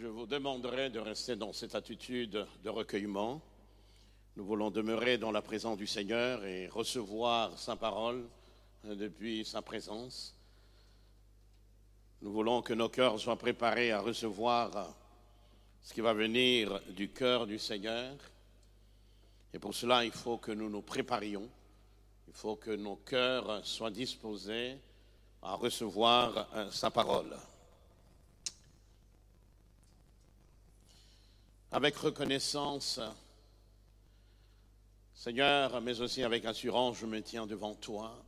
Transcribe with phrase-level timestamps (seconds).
[0.00, 3.42] Je vous demanderai de rester dans cette attitude de recueillement.
[4.34, 8.26] Nous voulons demeurer dans la présence du Seigneur et recevoir sa parole
[8.86, 10.34] euh, depuis sa présence.
[12.22, 14.96] Nous voulons que nos cœurs soient préparés à recevoir
[15.82, 18.16] ce qui va venir du cœur du Seigneur.
[19.52, 21.46] Et pour cela, il faut que nous nous préparions.
[22.26, 24.78] Il faut que nos cœurs soient disposés
[25.42, 27.36] à recevoir euh, sa parole.
[31.72, 32.98] Avec reconnaissance,
[35.14, 38.20] Seigneur, mais aussi avec assurance, je me tiens devant toi.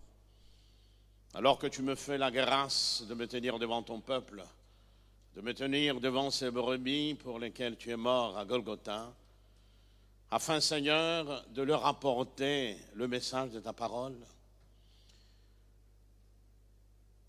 [1.34, 4.44] Alors que tu me fais la grâce de me tenir devant ton peuple,
[5.34, 9.12] de me tenir devant ces brebis pour lesquelles tu es mort à Golgotha,
[10.30, 14.16] afin, Seigneur, de leur apporter le message de ta parole.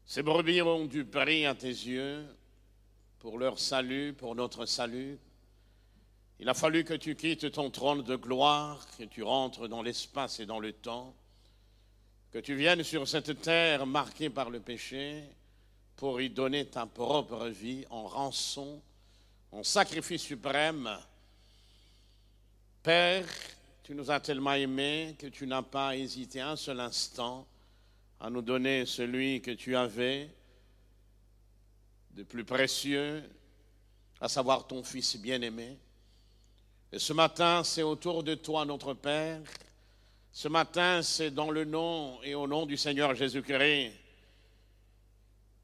[0.05, 2.23] Ces brebis ont du prix à tes yeux
[3.17, 5.17] pour leur salut, pour notre salut.
[6.43, 10.41] Il a fallu que tu quittes ton trône de gloire, que tu rentres dans l'espace
[10.41, 11.15] et dans le temps,
[12.33, 15.23] que tu viennes sur cette terre marquée par le péché
[15.95, 18.81] pour y donner ta propre vie en rançon,
[19.53, 20.89] en sacrifice suprême.
[22.83, 23.25] Père,
[23.81, 27.47] tu nous as tellement aimés que tu n'as pas hésité un seul instant
[28.19, 30.29] à nous donner celui que tu avais
[32.11, 33.23] de plus précieux,
[34.19, 35.77] à savoir ton Fils bien-aimé.
[36.93, 39.41] Et ce matin, c'est autour de toi, notre Père.
[40.31, 43.93] Ce matin, c'est dans le nom et au nom du Seigneur Jésus-Christ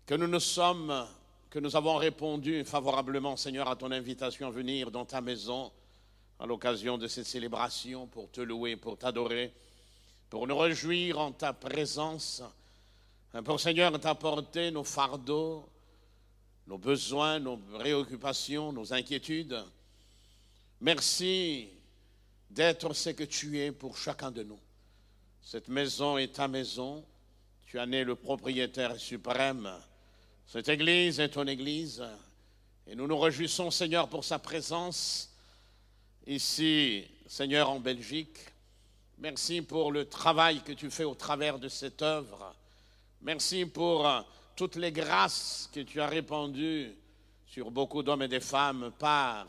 [0.08, 1.08] que nous nous sommes,
[1.52, 5.72] que nous avons répondu favorablement, Seigneur, à ton invitation à venir dans ta maison
[6.40, 9.54] à l'occasion de cette célébration pour te louer, pour t'adorer,
[10.32, 12.42] pour nous réjouir en ta présence,
[13.46, 15.64] pour, Seigneur, t'apporter nos fardeaux,
[16.66, 19.64] nos besoins, nos préoccupations, nos inquiétudes.
[20.82, 21.68] Merci
[22.50, 24.60] d'être ce que tu es pour chacun de nous.
[25.42, 27.04] Cette maison est ta maison.
[27.66, 29.70] Tu en es le propriétaire suprême.
[30.48, 32.04] Cette église est ton église.
[32.88, 35.36] Et nous nous réjouissons, Seigneur, pour sa présence
[36.26, 38.38] ici, Seigneur, en Belgique.
[39.18, 42.56] Merci pour le travail que tu fais au travers de cette œuvre.
[43.22, 44.10] Merci pour
[44.56, 46.96] toutes les grâces que tu as répandues
[47.46, 49.46] sur beaucoup d'hommes et des femmes par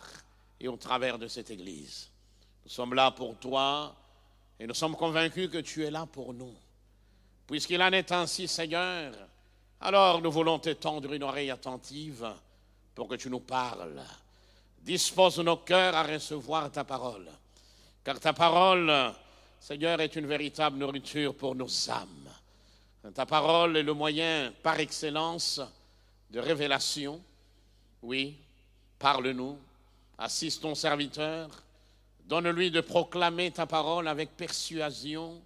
[0.61, 2.11] et au travers de cette Église.
[2.65, 3.95] Nous sommes là pour toi
[4.59, 6.55] et nous sommes convaincus que tu es là pour nous.
[7.47, 9.13] Puisqu'il en est ainsi, Seigneur,
[9.81, 12.31] alors nous voulons t'étendre une oreille attentive
[12.95, 14.03] pour que tu nous parles.
[14.83, 17.29] Dispose nos cœurs à recevoir ta parole.
[18.05, 18.93] Car ta parole,
[19.59, 22.31] Seigneur, est une véritable nourriture pour nos âmes.
[23.15, 25.61] Ta parole est le moyen par excellence
[26.31, 27.21] de révélation.
[28.03, 28.37] Oui,
[28.99, 29.59] parle-nous,
[30.21, 31.49] assiste ton serviteur,
[32.27, 35.41] donne-lui de proclamer ta parole avec persuasion.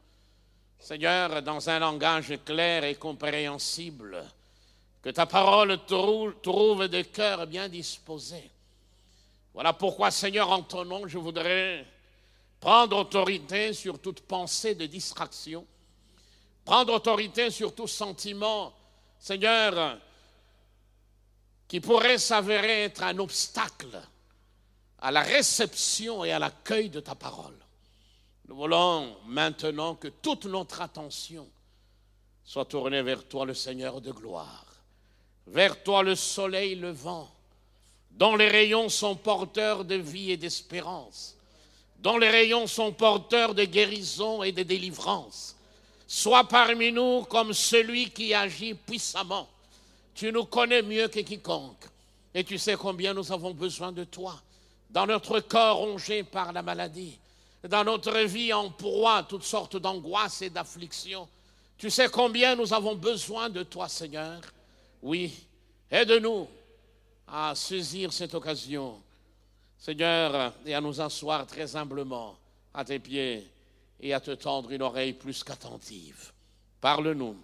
[0.78, 4.22] Seigneur, dans un langage clair et compréhensible,
[5.00, 8.50] que ta parole trouve des cœurs bien disposés.
[9.54, 11.86] Voilà pourquoi, Seigneur, en ton nom, je voudrais
[12.58, 15.64] prendre autorité sur toute pensée de distraction,
[16.64, 18.74] prendre autorité sur tout sentiment,
[19.20, 19.98] Seigneur,
[21.68, 24.02] qui pourrait s'avérer être un obstacle
[25.04, 27.58] à la réception et à l'accueil de ta parole.
[28.48, 31.46] Nous voulons maintenant que toute notre attention
[32.42, 34.64] soit tournée vers toi, le Seigneur de gloire,
[35.46, 37.30] vers toi, le soleil levant,
[38.12, 41.36] dont les rayons sont porteurs de vie et d'espérance,
[41.98, 45.54] dont les rayons sont porteurs de guérison et de délivrance.
[46.06, 49.50] Sois parmi nous comme celui qui agit puissamment.
[50.14, 51.84] Tu nous connais mieux que quiconque.
[52.32, 54.42] Et tu sais combien nous avons besoin de toi.
[54.94, 57.18] Dans notre corps rongé par la maladie,
[57.68, 61.28] dans notre vie en proie à toutes sortes d'angoisses et d'afflictions.
[61.76, 64.40] Tu sais combien nous avons besoin de toi, Seigneur.
[65.02, 65.34] Oui,
[65.90, 66.48] aide-nous
[67.26, 69.02] à saisir cette occasion,
[69.76, 72.36] Seigneur, et à nous asseoir très humblement
[72.72, 73.50] à tes pieds
[73.98, 76.30] et à te tendre une oreille plus qu'attentive.
[76.80, 77.36] Parle-nous.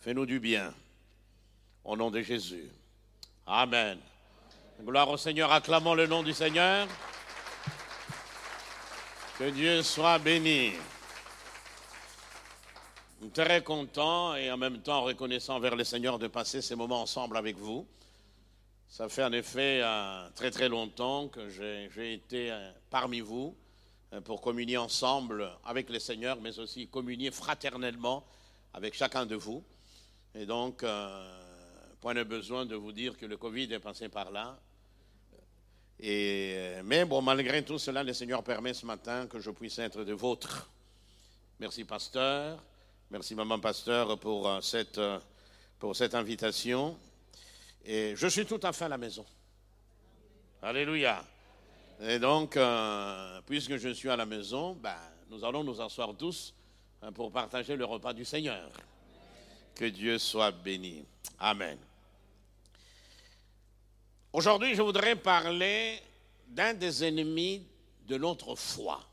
[0.00, 0.74] Fais-nous du bien.
[1.82, 2.68] Au nom de Jésus.
[3.46, 3.98] Amen.
[4.84, 5.52] Gloire au Seigneur.
[5.52, 6.88] Acclamons le nom du Seigneur.
[9.38, 10.72] Que Dieu soit béni.
[13.34, 17.36] Très content et en même temps reconnaissant vers le Seigneur de passer ces moments ensemble
[17.36, 17.86] avec vous.
[18.88, 23.54] Ça fait en effet euh, très très longtemps que j'ai été euh, parmi vous
[24.14, 28.24] euh, pour communier ensemble avec le Seigneur, mais aussi communier fraternellement
[28.72, 29.62] avec chacun de vous.
[30.34, 30.84] Et donc,
[32.00, 34.58] point de besoin de vous dire que le Covid est passé par là.
[36.02, 40.02] Et, mais bon, malgré tout cela, le Seigneur permet ce matin que je puisse être
[40.02, 40.70] de vôtre.
[41.58, 42.62] Merci, pasteur.
[43.10, 45.00] Merci, maman pasteur, pour cette,
[45.78, 46.96] pour cette invitation.
[47.84, 49.26] Et je suis tout à fait à la maison.
[50.62, 51.24] Alléluia.
[52.02, 54.96] Et donc, euh, puisque je suis à la maison, ben,
[55.28, 56.54] nous allons nous asseoir tous
[57.02, 58.70] hein, pour partager le repas du Seigneur.
[59.74, 61.04] Que Dieu soit béni.
[61.38, 61.78] Amen.
[64.32, 66.00] Aujourd'hui, je voudrais parler
[66.46, 67.66] d'un des ennemis
[68.06, 69.04] de notre foi.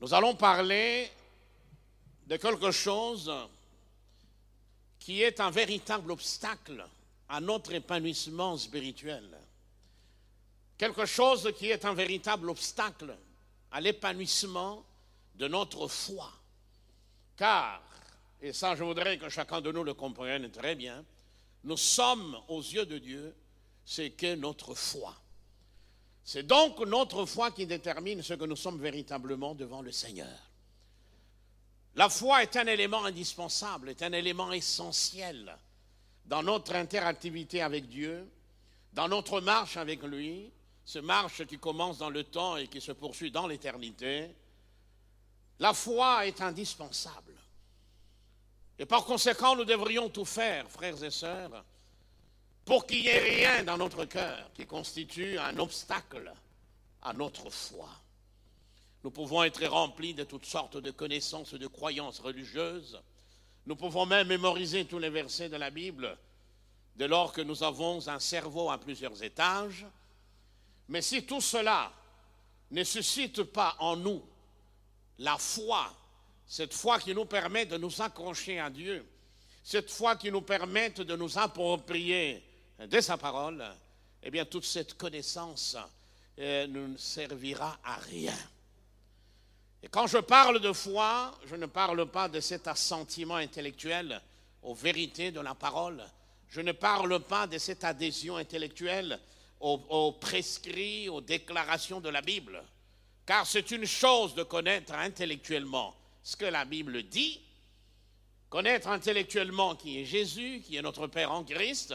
[0.00, 1.08] Nous allons parler
[2.26, 3.32] de quelque chose
[4.98, 6.84] qui est un véritable obstacle
[7.28, 9.24] à notre épanouissement spirituel.
[10.76, 13.16] Quelque chose qui est un véritable obstacle
[13.70, 14.84] à l'épanouissement
[15.36, 16.32] de notre foi.
[17.36, 17.82] Car,
[18.42, 21.04] et ça je voudrais que chacun de nous le comprenne très bien,
[21.64, 23.34] nous sommes aux yeux de Dieu
[23.84, 25.14] ce qu'est notre foi.
[26.22, 30.50] C'est donc notre foi qui détermine ce que nous sommes véritablement devant le Seigneur.
[31.96, 35.56] La foi est un élément indispensable, est un élément essentiel
[36.24, 38.28] dans notre interactivité avec Dieu,
[38.94, 40.50] dans notre marche avec lui,
[40.84, 44.34] ce marche qui commence dans le temps et qui se poursuit dans l'éternité.
[45.58, 47.33] La foi est indispensable.
[48.78, 51.64] Et par conséquent, nous devrions tout faire, frères et sœurs,
[52.64, 56.32] pour qu'il n'y ait rien dans notre cœur qui constitue un obstacle
[57.02, 57.88] à notre foi.
[59.04, 62.98] Nous pouvons être remplis de toutes sortes de connaissances et de croyances religieuses.
[63.66, 66.16] Nous pouvons même mémoriser tous les versets de la Bible
[66.96, 69.86] dès lors que nous avons un cerveau à plusieurs étages.
[70.88, 71.92] Mais si tout cela
[72.70, 74.22] ne suscite pas en nous
[75.18, 75.92] la foi,
[76.46, 79.04] cette foi qui nous permet de nous accrocher à Dieu,
[79.62, 82.42] cette foi qui nous permet de nous approprier
[82.78, 83.64] de sa parole,
[84.22, 85.76] eh bien toute cette connaissance
[86.38, 88.36] euh, ne servira à rien.
[89.82, 94.20] Et quand je parle de foi, je ne parle pas de cet assentiment intellectuel
[94.62, 96.02] aux vérités de la parole.
[96.48, 99.18] Je ne parle pas de cette adhésion intellectuelle
[99.60, 102.62] aux, prescrits, aux déclarations de la Bible.
[103.26, 105.94] Car c'est une chose de connaître intellectuellement
[106.24, 107.40] ce que la Bible dit,
[108.48, 111.94] connaître intellectuellement qui est Jésus, qui est notre Père en Christ,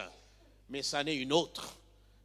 [0.70, 1.76] mais ça n'est une autre,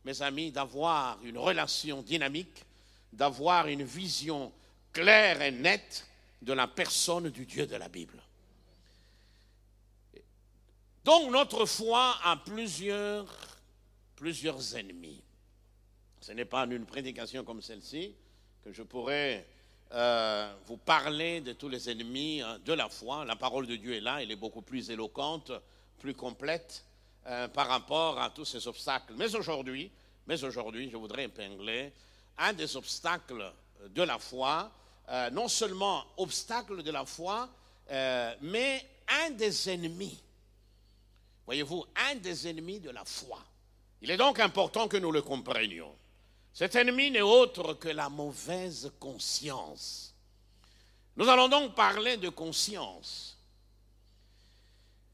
[0.05, 2.63] mes amis, d'avoir une relation dynamique,
[3.11, 4.53] d'avoir une vision
[4.93, 6.07] clair et net
[6.43, 8.23] de la personne du Dieu de la Bible.
[11.05, 13.27] Donc notre foi a plusieurs,
[14.15, 15.23] plusieurs ennemis.
[16.21, 18.15] Ce n'est pas en une prédication comme celle-ci
[18.63, 19.47] que je pourrais
[19.93, 23.25] euh, vous parler de tous les ennemis hein, de la foi.
[23.25, 25.53] La parole de Dieu est là, elle est beaucoup plus éloquente,
[25.99, 26.85] plus complète
[27.27, 29.15] euh, par rapport à tous ces obstacles.
[29.17, 29.91] Mais aujourd'hui,
[30.27, 31.93] mais aujourd'hui, je voudrais épingler
[32.39, 33.53] un des obstacles
[33.89, 34.71] de la foi
[35.11, 37.49] euh, non seulement obstacle de la foi,
[38.41, 38.85] mais
[39.27, 40.19] un des ennemis.
[41.45, 43.39] Voyez-vous, un des ennemis de la foi.
[44.01, 45.95] Il est donc important que nous le comprenions.
[46.55, 50.15] Cet ennemi n'est autre que la mauvaise conscience.
[51.17, 53.37] Nous allons donc parler de conscience.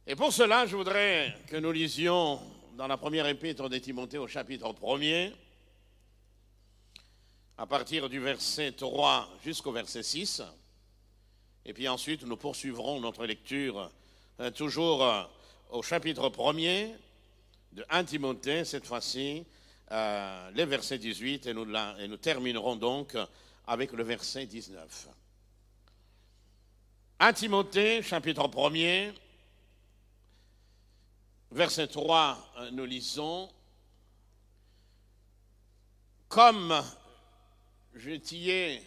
[0.07, 2.39] Et pour cela, je voudrais que nous lisions
[2.77, 5.33] dans la première épître de Timothée au chapitre 1er,
[7.57, 10.43] à partir du verset 3 jusqu'au verset 6.
[11.65, 13.91] Et puis ensuite, nous poursuivrons notre lecture
[14.41, 15.23] euh, toujours euh,
[15.71, 16.91] au chapitre 1er
[17.73, 19.47] de 1 Timothée, cette fois-ci,
[19.93, 23.17] euh, les versets 18, et nous, terminerons donc
[23.67, 25.09] avec le verset 19.
[27.19, 29.13] 1 Timothée, chapitre 1er,
[31.51, 33.49] verset 3, euh, nous lisons,
[36.29, 36.81] Comme
[37.93, 38.83] je t'y ai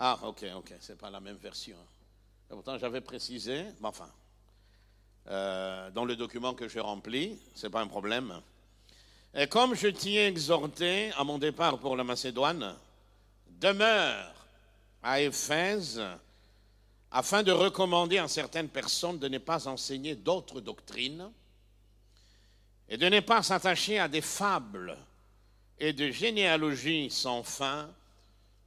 [0.00, 1.76] Ah, ok, ok, c'est pas la même version.
[2.48, 4.08] pourtant, j'avais précisé, mais enfin,
[5.26, 8.40] euh, dans le document que j'ai rempli, c'est pas un problème.
[9.34, 12.76] Et comme je t'y ai exhorté à mon départ pour la Macédoine,
[13.60, 14.34] demeure
[15.02, 16.00] à Éphèse
[17.10, 21.28] afin de recommander à certaines personnes de ne pas enseigner d'autres doctrines
[22.88, 24.96] et de ne pas s'attacher à des fables
[25.80, 27.90] et de généalogies sans fin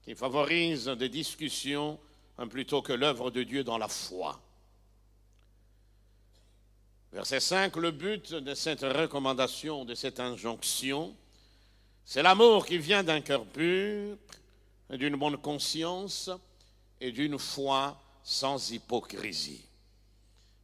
[0.04, 2.00] qui favorisent des discussions
[2.50, 4.40] plutôt que l'œuvre de Dieu dans la foi.
[7.12, 11.14] Verset 5, le but de cette recommandation, de cette injonction,
[12.06, 14.18] c'est l'amour qui vient d'un cœur pur,
[14.90, 16.30] d'une bonne conscience
[17.00, 19.66] et d'une foi sans hypocrisie.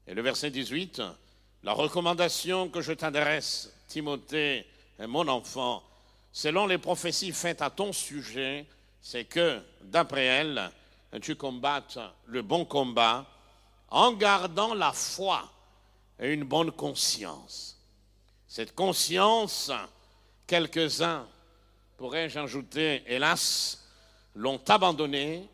[0.08, 1.01] Et le verset 18,
[1.63, 4.65] la recommandation que je t'adresse, Timothée,
[5.00, 5.84] mon enfant,
[6.32, 8.65] selon les prophéties faites à ton sujet,
[9.01, 10.72] c'est que, d'après elle,
[11.22, 13.25] tu combattes le bon combat
[13.89, 15.50] en gardant la foi
[16.20, 17.77] et une bonne conscience.
[18.48, 19.72] Cette conscience,
[20.46, 21.27] quelques-uns,
[21.98, 23.86] pourrais-je ajouter, hélas,
[24.36, 25.48] l'ont abandonnée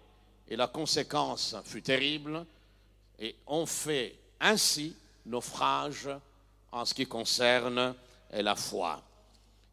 [0.47, 2.45] et la conséquence fut terrible
[3.19, 4.95] et ont fait ainsi
[5.25, 6.09] naufrage
[6.71, 7.95] en ce qui concerne
[8.31, 9.01] la foi.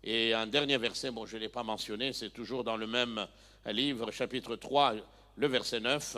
[0.02, 3.26] Et un dernier verset, bon, je ne l'ai pas mentionné, c'est toujours dans le même
[3.66, 4.94] livre, chapitre 3,
[5.36, 6.16] le verset 9.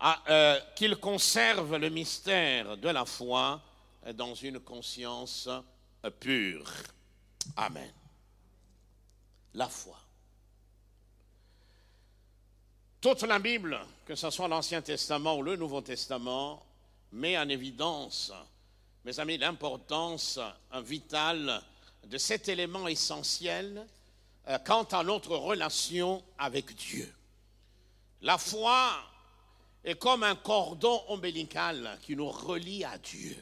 [0.00, 3.62] Ah, euh, qu'il conserve le mystère de la foi
[4.14, 5.48] dans une conscience
[6.20, 6.70] pure.
[7.56, 7.92] Amen.
[9.54, 9.98] La foi.
[13.00, 16.62] Toute la Bible, que ce soit l'Ancien Testament ou le Nouveau Testament,
[17.12, 18.32] met en évidence,
[19.04, 20.40] mes amis, l'importance
[20.82, 21.62] vitale
[22.04, 23.86] de cet élément essentiel
[24.64, 27.12] quant à notre relation avec Dieu.
[28.22, 28.92] La foi
[29.84, 33.36] est comme un cordon ombilical qui nous relie à Dieu.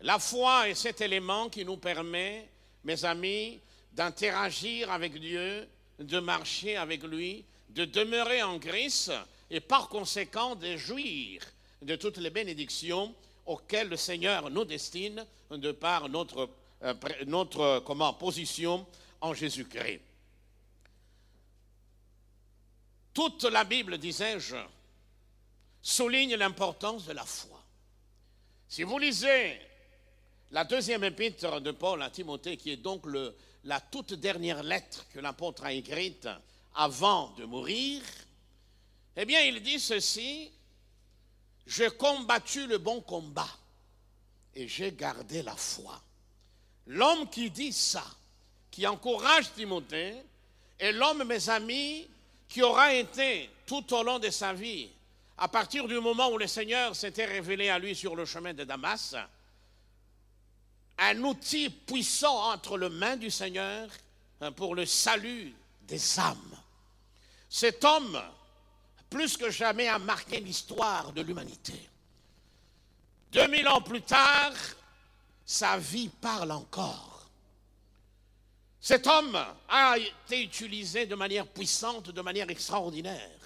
[0.00, 2.48] La foi est cet élément qui nous permet,
[2.84, 3.60] mes amis,
[3.92, 5.66] d'interagir avec Dieu,
[5.98, 9.10] de marcher avec lui, de demeurer en Christ
[9.50, 11.42] et par conséquent de jouir
[11.82, 13.14] de toutes les bénédictions
[13.46, 16.50] auxquelles le Seigneur nous destine de par notre,
[16.82, 16.94] euh,
[17.26, 18.86] notre comment, position
[19.20, 20.00] en Jésus-Christ.
[23.14, 24.56] Toute la Bible, disais-je,
[25.80, 27.62] souligne l'importance de la foi.
[28.68, 29.60] Si vous lisez
[30.50, 33.06] la deuxième épître de Paul à Timothée, qui est donc
[33.64, 36.28] la toute dernière lettre que l'apôtre a écrite
[36.74, 38.02] avant de mourir,
[39.16, 40.50] eh bien, il dit ceci,
[41.66, 43.48] j'ai combattu le bon combat
[44.54, 46.00] et j'ai gardé la foi.
[46.86, 48.04] L'homme qui dit ça,
[48.70, 50.14] qui encourage Timothée,
[50.78, 52.06] est l'homme, mes amis,
[52.48, 54.90] qui aura été tout au long de sa vie
[55.38, 58.64] à partir du moment où le Seigneur s'était révélé à lui sur le chemin de
[58.64, 59.14] Damas,
[60.98, 63.88] un outil puissant entre les mains du Seigneur
[64.40, 66.56] hein, pour le salut des âmes.
[67.50, 68.20] Cet homme,
[69.10, 71.74] plus que jamais, a marqué l'histoire de l'humanité.
[73.32, 74.54] Deux mille ans plus tard,
[75.44, 77.15] sa vie parle encore.
[78.86, 79.36] Cet homme
[79.68, 83.36] a été utilisé de manière puissante, de manière extraordinaire.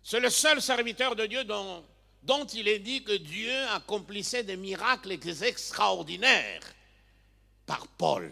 [0.00, 5.18] C'est le seul serviteur de Dieu dont, il est dit que Dieu accomplissait des miracles
[5.42, 6.62] extraordinaires
[7.66, 8.30] par Paul.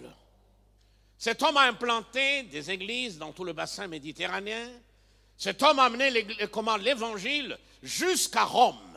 [1.18, 4.70] Cet homme a implanté des églises dans tout le bassin méditerranéen.
[5.36, 8.96] Cet homme a amené l'évangile jusqu'à Rome,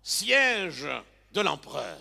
[0.00, 0.86] siège
[1.32, 1.98] de l'empereur.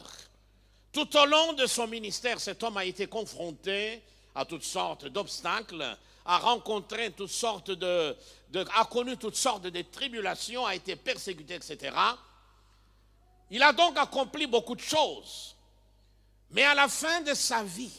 [0.92, 4.04] Tout au long de son ministère, cet homme a été confronté
[4.36, 8.16] à toutes sortes d'obstacles, a rencontré toutes sortes de,
[8.76, 11.96] a connu toutes sortes de tribulations, a été persécuté, etc.
[13.52, 15.56] Il a donc accompli beaucoup de choses.
[16.52, 17.94] Mais à la fin de sa vie,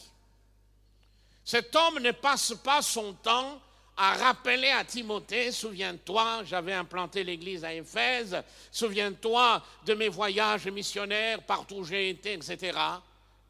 [1.43, 3.61] cet homme ne passe pas son temps
[3.95, 11.41] à rappeler à Timothée, souviens-toi, j'avais implanté l'église à Éphèse, souviens-toi de mes voyages missionnaires,
[11.41, 12.77] partout où j'ai été, etc.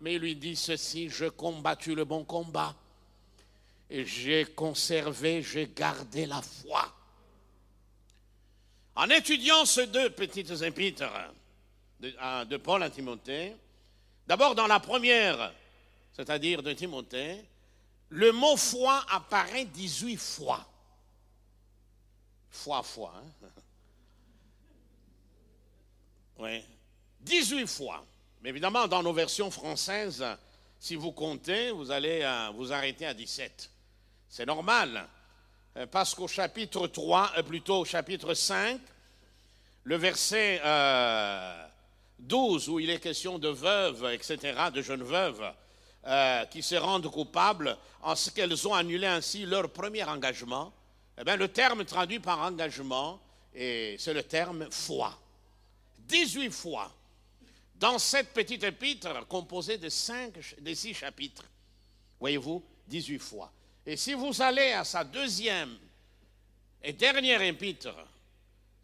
[0.02, 2.76] Mais il lui dit ceci, je combattu le bon combat
[3.90, 6.94] et j'ai conservé, j'ai gardé la foi.
[8.96, 11.06] En étudiant ces deux petites épîtres
[12.00, 13.56] de, Paul à Timothée,
[14.26, 15.54] d'abord dans la première,
[16.14, 17.44] c'est-à-dire de Timothée,
[18.10, 20.66] le mot foi apparaît 18 fois.
[22.50, 23.14] Fois, fois.
[23.16, 23.48] Hein?
[26.40, 26.64] Oui.
[27.22, 28.04] 18 fois.
[28.42, 30.24] Mais évidemment, dans nos versions françaises,
[30.80, 33.70] si vous comptez, vous allez euh, vous arrêter à 17.
[34.30, 35.08] C'est normal,
[35.76, 38.80] euh, parce qu'au chapitre 3, euh, plutôt au chapitre 5,
[39.84, 40.62] le verset
[42.20, 44.38] 12, où il est question de veuves, etc.,
[44.74, 45.54] de jeunes veuves,
[46.52, 50.74] qui se rendent coupables en ce qu'elles ont annulé ainsi leur premier engagement,
[51.18, 53.22] eh bien, le terme traduit par engagement,
[53.54, 55.18] c'est le terme foi.
[56.00, 56.92] 18 fois
[57.80, 60.34] dans cette petite épître composée de, cinq,
[60.74, 61.46] six chapitres.
[62.20, 63.52] Voyez-vous, 18 fois.
[63.86, 65.78] Et si vous allez à sa deuxième
[66.82, 67.96] et dernière épître,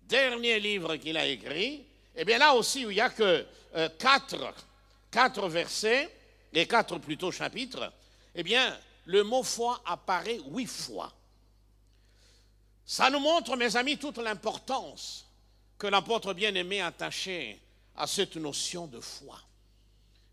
[0.03, 1.85] dernier livre qu'il a écrit,
[2.15, 3.45] eh bien là aussi, il n'y a que
[3.75, 4.53] euh, quatre,
[5.09, 6.09] quatre versets,
[6.53, 7.91] et quatre plutôt chapitres,
[8.35, 11.11] eh bien, le mot foi apparaît huit fois.
[12.85, 15.25] Ça nous montre, mes amis, toute l'importance
[15.77, 17.59] que l'apôtre bien-aimé attachait
[17.95, 19.39] à cette notion de foi.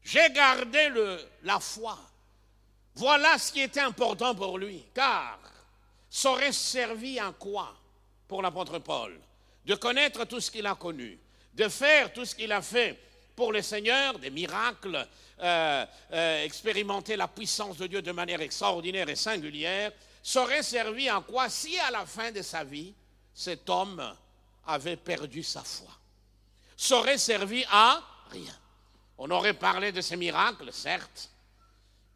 [0.02, 0.90] J'ai gardé
[1.42, 1.98] la foi.
[2.94, 5.38] Voilà ce qui était important pour lui, car
[6.08, 7.74] ça aurait servi à quoi
[8.26, 9.18] pour l'apôtre Paul?
[9.64, 11.18] De connaître tout ce qu'il a connu,
[11.54, 12.98] de faire tout ce qu'il a fait
[13.36, 15.06] pour le Seigneur, des miracles,
[15.40, 21.08] euh, euh, expérimenter la puissance de Dieu de manière extraordinaire et singulière, ça aurait servi
[21.08, 22.92] à quoi si à la fin de sa vie,
[23.32, 24.14] cet homme
[24.66, 25.99] avait perdu sa foi?
[26.80, 28.58] Saurait servi à rien.
[29.18, 31.28] On aurait parlé de ces miracles, certes,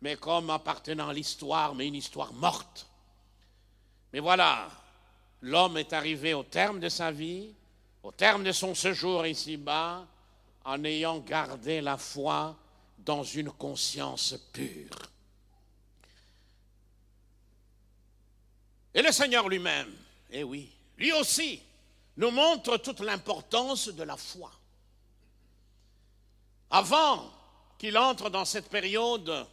[0.00, 2.86] mais comme appartenant à l'histoire, mais une histoire morte.
[4.14, 4.70] Mais voilà,
[5.42, 7.52] l'homme est arrivé au terme de sa vie,
[8.02, 10.06] au terme de son séjour ici-bas,
[10.64, 12.56] en ayant gardé la foi
[12.96, 15.10] dans une conscience pure.
[18.94, 19.92] Et le Seigneur lui-même,
[20.30, 21.60] eh oui, lui aussi,
[22.16, 24.50] nous montre toute l'importance de la foi.
[26.70, 27.30] Avant
[27.78, 29.46] qu'il entre dans cette période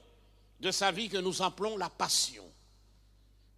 [0.59, 2.45] de sa vie que nous appelons la passion,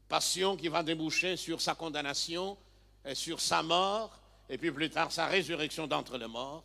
[0.08, 2.58] passion qui va déboucher sur sa condamnation
[3.06, 4.18] et sur sa mort,
[4.50, 6.63] et puis plus tard sa résurrection d'entre les morts,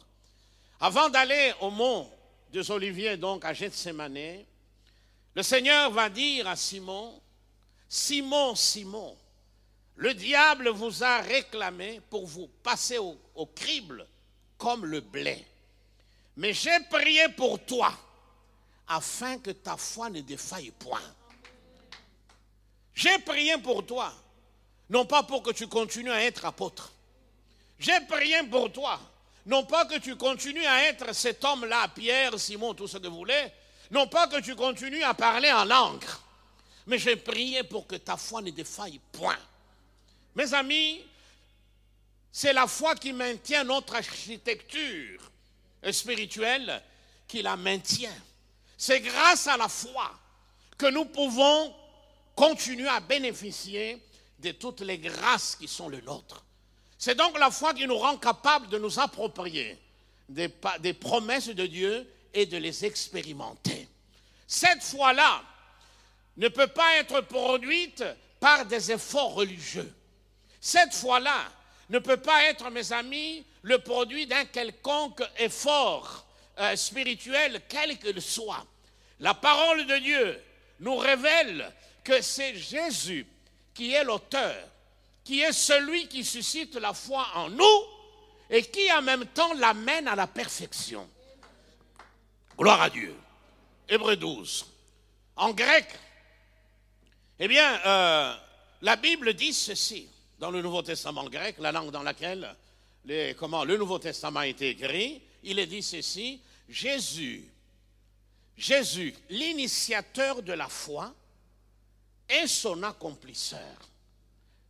[0.80, 2.10] avant d'aller au mont
[2.52, 4.44] des Oliviers, donc à Gethsemane,
[5.34, 7.20] le Seigneur va dire à Simon,
[7.88, 9.16] Simon, Simon,
[9.98, 14.06] le diable vous a réclamé pour vous passer au, crible
[14.56, 15.44] comme le blé.
[16.36, 17.92] Mais j'ai prié pour toi
[18.86, 21.02] afin que ta foi ne défaille point.
[22.94, 24.12] J'ai prié pour toi,
[24.88, 26.92] non pas pour que tu continues à être apôtre.
[27.80, 29.00] J'ai prié pour toi,
[29.46, 33.16] non pas que tu continues à être cet homme-là, Pierre, Simon, tout ce que vous
[33.16, 33.52] voulez,
[33.90, 36.04] non pas que tu continues à parler en langue,
[36.86, 39.38] mais j'ai prié pour que ta foi ne défaille point.
[40.38, 41.04] Mes amis,
[42.30, 45.20] c'est la foi qui maintient notre architecture
[45.90, 46.80] spirituelle
[47.26, 48.14] qui la maintient.
[48.76, 50.16] C'est grâce à la foi
[50.78, 51.74] que nous pouvons
[52.36, 54.00] continuer à bénéficier
[54.38, 56.44] de toutes les grâces qui sont les nôtres.
[56.96, 59.76] C'est donc la foi qui nous rend capables de nous approprier
[60.28, 63.88] des, des promesses de Dieu et de les expérimenter.
[64.46, 65.42] Cette foi-là
[66.36, 68.04] ne peut pas être produite
[68.38, 69.92] par des efforts religieux.
[70.60, 71.44] Cette foi-là
[71.90, 76.24] ne peut pas être, mes amis, le produit d'un quelconque effort
[76.58, 78.66] euh, spirituel, quel qu'il soit.
[79.20, 80.42] La parole de Dieu
[80.80, 81.72] nous révèle
[82.04, 83.26] que c'est Jésus
[83.74, 84.56] qui est l'auteur,
[85.24, 87.82] qui est celui qui suscite la foi en nous
[88.50, 91.08] et qui en même temps l'amène à la perfection.
[92.56, 93.14] Gloire à Dieu.
[93.88, 94.66] Hébreu 12.
[95.36, 95.86] En grec,
[97.38, 98.36] eh bien, euh,
[98.82, 102.54] la Bible dit ceci dans le Nouveau Testament grec, la langue dans laquelle
[103.04, 107.48] le Nouveau Testament a été écrit, il est dit ceci, Jésus,
[108.56, 111.14] Jésus, l'initiateur de la foi,
[112.28, 113.76] et son accomplisseur.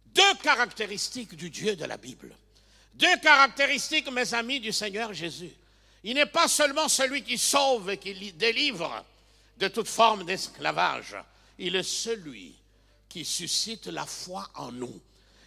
[0.07, 2.35] Deux caractéristiques du Dieu de la Bible.
[2.95, 5.53] Deux caractéristiques, mes amis, du Seigneur Jésus.
[6.05, 9.05] Il n'est pas seulement celui qui sauve et qui délivre
[9.57, 11.17] de toute forme d'esclavage.
[11.59, 12.55] Il est celui
[13.09, 15.01] qui suscite la foi en nous.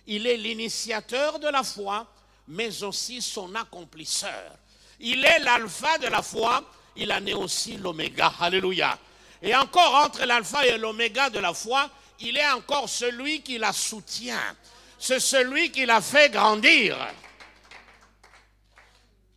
[0.08, 2.08] Il est l'initiateur de la foi,
[2.48, 4.56] mais aussi son accomplisseur.
[5.00, 6.64] Il est l'alpha de la foi,
[6.96, 8.34] il en est aussi l'oméga.
[8.40, 8.98] Alléluia.
[9.42, 13.74] Et encore entre l'alpha et l'oméga de la foi, il est encore celui qui la
[13.74, 14.56] soutient.
[15.00, 16.98] C'est celui qui la fait grandir.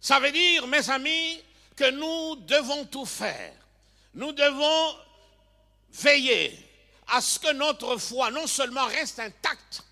[0.00, 1.42] Ça veut dire, mes amis,
[1.74, 3.52] que nous devons tout faire.
[4.14, 4.96] Nous devons
[5.90, 6.58] veiller
[7.08, 9.82] à ce que notre foi non seulement reste intacte,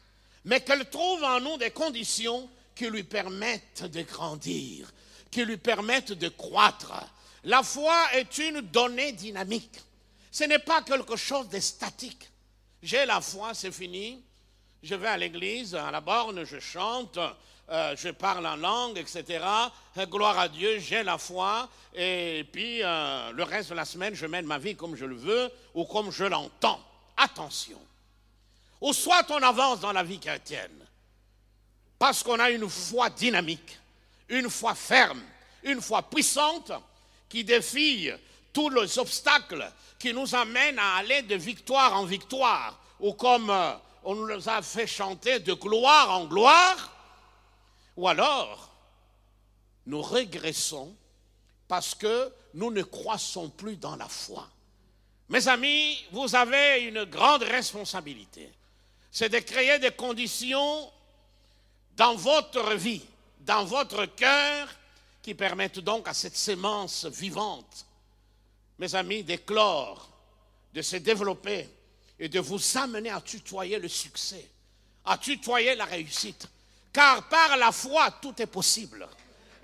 [0.44, 4.90] mais qu'elle trouve en nous des conditions qui lui permettent de grandir,
[5.30, 6.92] qui lui permettent de croître.
[7.44, 9.78] La foi est une donnée dynamique.
[10.30, 12.30] Ce n'est pas quelque chose de statique.
[12.82, 14.22] J'ai la foi, c'est fini.
[14.82, 17.18] Je vais à l'église, à la borne, je chante,
[17.70, 19.44] euh, je parle en langue, etc.
[19.96, 21.68] Euh, gloire à Dieu, j'ai la foi.
[21.94, 25.14] Et puis, euh, le reste de la semaine, je mène ma vie comme je le
[25.14, 26.80] veux ou comme je l'entends.
[27.16, 27.80] Attention.
[28.82, 30.86] Ou soit on avance dans la vie chrétienne
[32.00, 33.78] parce qu'on a une foi dynamique,
[34.28, 35.22] une foi ferme,
[35.62, 36.72] une foi puissante
[37.28, 38.10] qui défie
[38.52, 43.52] tous les obstacles qui nous amènent à aller de victoire en victoire, ou comme
[44.02, 46.90] on nous a fait chanter de gloire en gloire,
[47.96, 48.68] ou alors
[49.86, 50.92] nous régressons
[51.68, 54.48] parce que nous ne croissons plus dans la foi.
[55.28, 58.50] Mes amis, vous avez une grande responsabilité.
[59.12, 60.90] C'est de créer des conditions
[61.96, 63.02] dans votre vie,
[63.40, 64.68] dans votre cœur,
[65.22, 67.86] qui permettent donc à cette sémence vivante,
[68.78, 70.08] mes amis, d'éclore,
[70.72, 71.68] de se développer
[72.18, 74.48] et de vous amener à tutoyer le succès,
[75.04, 76.48] à tutoyer la réussite.
[76.90, 79.06] Car par la foi, tout est possible.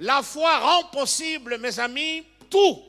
[0.01, 2.83] La foi rend possible, mes amis, tout.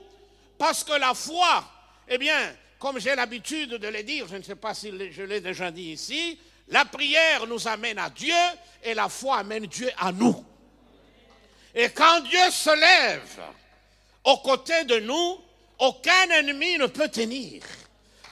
[0.58, 1.64] Parce que la foi,
[2.08, 5.42] eh bien, comme j'ai l'habitude de le dire, je ne sais pas si je l'ai
[5.42, 6.38] déjà dit ici,
[6.70, 8.34] la prière nous amène à Dieu
[8.84, 10.46] et la foi amène Dieu à nous.
[11.74, 13.42] Et quand Dieu se lève
[14.24, 15.40] aux côtés de nous,
[15.80, 17.64] aucun ennemi ne peut tenir.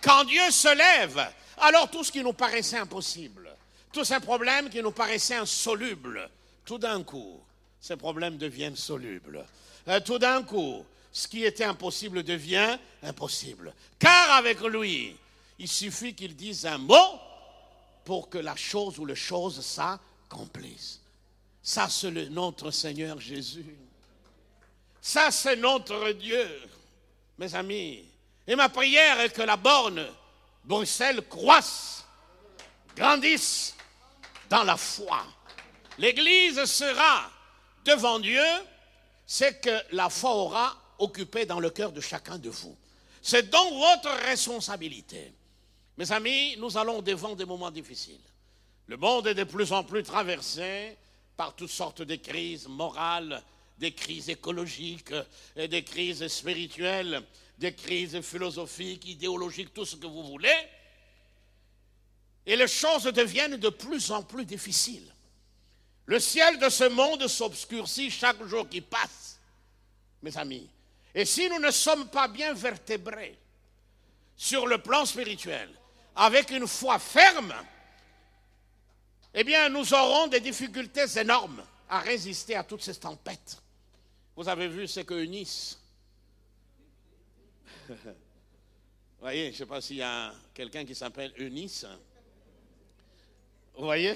[0.01, 3.49] Quand Dieu se lève, alors tout ce qui nous paraissait impossible,
[3.91, 6.29] tous ces problèmes qui nous paraissaient insolubles,
[6.65, 7.41] tout d'un coup,
[7.79, 9.45] ces problèmes deviennent solubles.
[9.87, 13.73] Euh, tout d'un coup, ce qui était impossible devient impossible.
[13.97, 15.15] Car avec lui,
[15.57, 17.19] il suffit qu'il dise un mot
[18.07, 21.01] pour que la chose ou les choses s'accomplissent.
[21.61, 23.75] Ça, c'est notre Seigneur Jésus.
[25.01, 26.47] Ça, c'est notre Dieu,
[27.37, 28.05] mes amis.
[28.47, 30.07] Et ma prière est que la borne
[30.63, 32.05] Bruxelles croisse,
[32.95, 33.75] grandisse
[34.49, 35.25] dans la foi.
[35.97, 37.29] L'Église sera
[37.83, 38.47] devant Dieu,
[39.25, 42.77] c'est que la foi aura occupé dans le cœur de chacun de vous.
[43.21, 45.33] C'est donc votre responsabilité.
[45.97, 48.21] Mes amis, nous allons devant des moments difficiles.
[48.85, 50.95] Le monde est de plus en plus traversé
[51.35, 53.43] par toutes sortes de crises morales,
[53.79, 55.13] des crises écologiques,
[55.55, 57.23] des crises spirituelles,
[57.57, 60.55] des crises philosophiques, idéologiques, tout ce que vous voulez.
[62.45, 65.11] Et les choses deviennent de plus en plus difficiles.
[66.05, 69.39] Le ciel de ce monde s'obscurcit chaque jour qui passe,
[70.21, 70.69] mes amis.
[71.13, 73.37] Et si nous ne sommes pas bien vertébrés
[74.37, 75.69] sur le plan spirituel,
[76.17, 77.53] avec une foi ferme,
[79.33, 83.57] eh bien, nous aurons des difficultés énormes à résister à toutes ces tempêtes.
[84.35, 85.79] Vous avez vu ce que Eunice.
[87.87, 87.95] Vous
[89.21, 91.85] voyez, je ne sais pas s'il y a quelqu'un qui s'appelle Eunice.
[93.75, 94.15] Vous voyez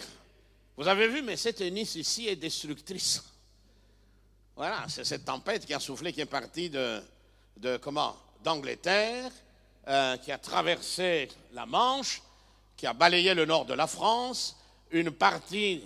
[0.76, 3.24] Vous avez vu, mais cette Eunice ici est destructrice.
[4.56, 7.02] Voilà, c'est cette tempête qui a soufflé, qui est partie de,
[7.58, 9.32] de comment D'Angleterre,
[9.92, 12.22] euh, qui a traversé la Manche,
[12.78, 14.56] qui a balayé le nord de la France,
[14.90, 15.84] une partie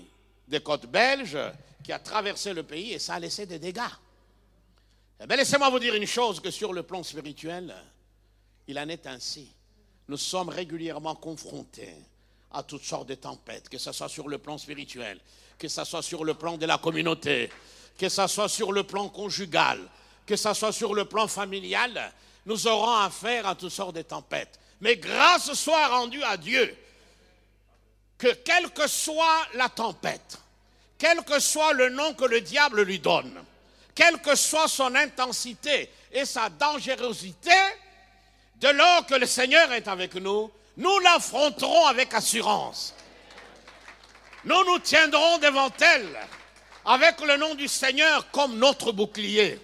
[0.47, 1.39] des côtes belges,
[1.83, 3.81] qui a traversé le pays et ça a laissé des dégâts.
[5.19, 7.75] Eh bien, laissez-moi vous dire une chose, que sur le plan spirituel,
[8.67, 9.49] il en est ainsi.
[10.07, 11.95] Nous sommes régulièrement confrontés
[12.51, 15.19] à toutes sortes de tempêtes, que ce soit sur le plan spirituel,
[15.57, 17.49] que ce soit sur le plan de la communauté,
[17.97, 19.79] que ce soit sur le plan conjugal,
[20.27, 22.13] que ce soit sur le plan familial,
[22.45, 24.59] nous aurons affaire à toutes sortes de tempêtes.
[24.81, 26.75] Mais grâce soit rendue à Dieu
[28.17, 30.37] que quelle que soit la tempête,
[30.97, 33.43] quel que soit le nom que le diable lui donne,
[33.93, 37.51] quelle que soit son intensité et sa dangerosité,
[38.57, 42.93] de lors que le Seigneur est avec nous, nous l'affronterons avec assurance.
[44.45, 46.19] Nous nous tiendrons devant elle
[46.85, 49.59] avec le nom du Seigneur comme notre bouclier.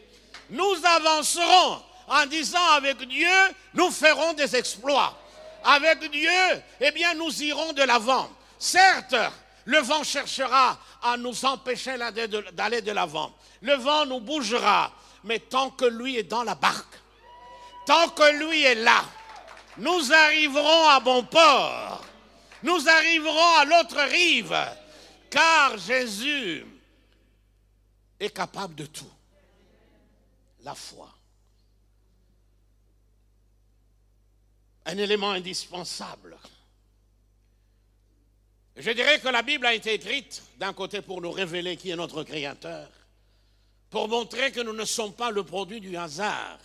[0.49, 3.27] Nous avancerons en disant avec Dieu,
[3.73, 5.17] nous ferons des exploits.
[5.63, 6.29] Avec Dieu,
[6.79, 8.29] eh bien, nous irons de l'avant.
[8.57, 9.15] Certes,
[9.65, 11.95] le vent cherchera à nous empêcher
[12.53, 13.31] d'aller de l'avant.
[13.61, 14.91] Le vent nous bougera.
[15.23, 16.95] Mais tant que lui est dans la barque,
[17.85, 19.03] tant que lui est là,
[19.77, 22.03] nous arriverons à bon port.
[22.63, 24.57] Nous arriverons à l'autre rive.
[25.29, 26.65] Car Jésus
[28.19, 29.11] est capable de tout.
[30.63, 31.09] La foi.
[34.91, 36.37] Un élément indispensable.
[38.75, 41.95] Je dirais que la Bible a été écrite d'un côté pour nous révéler qui est
[41.95, 42.89] notre Créateur,
[43.89, 46.59] pour montrer que nous ne sommes pas le produit du hasard,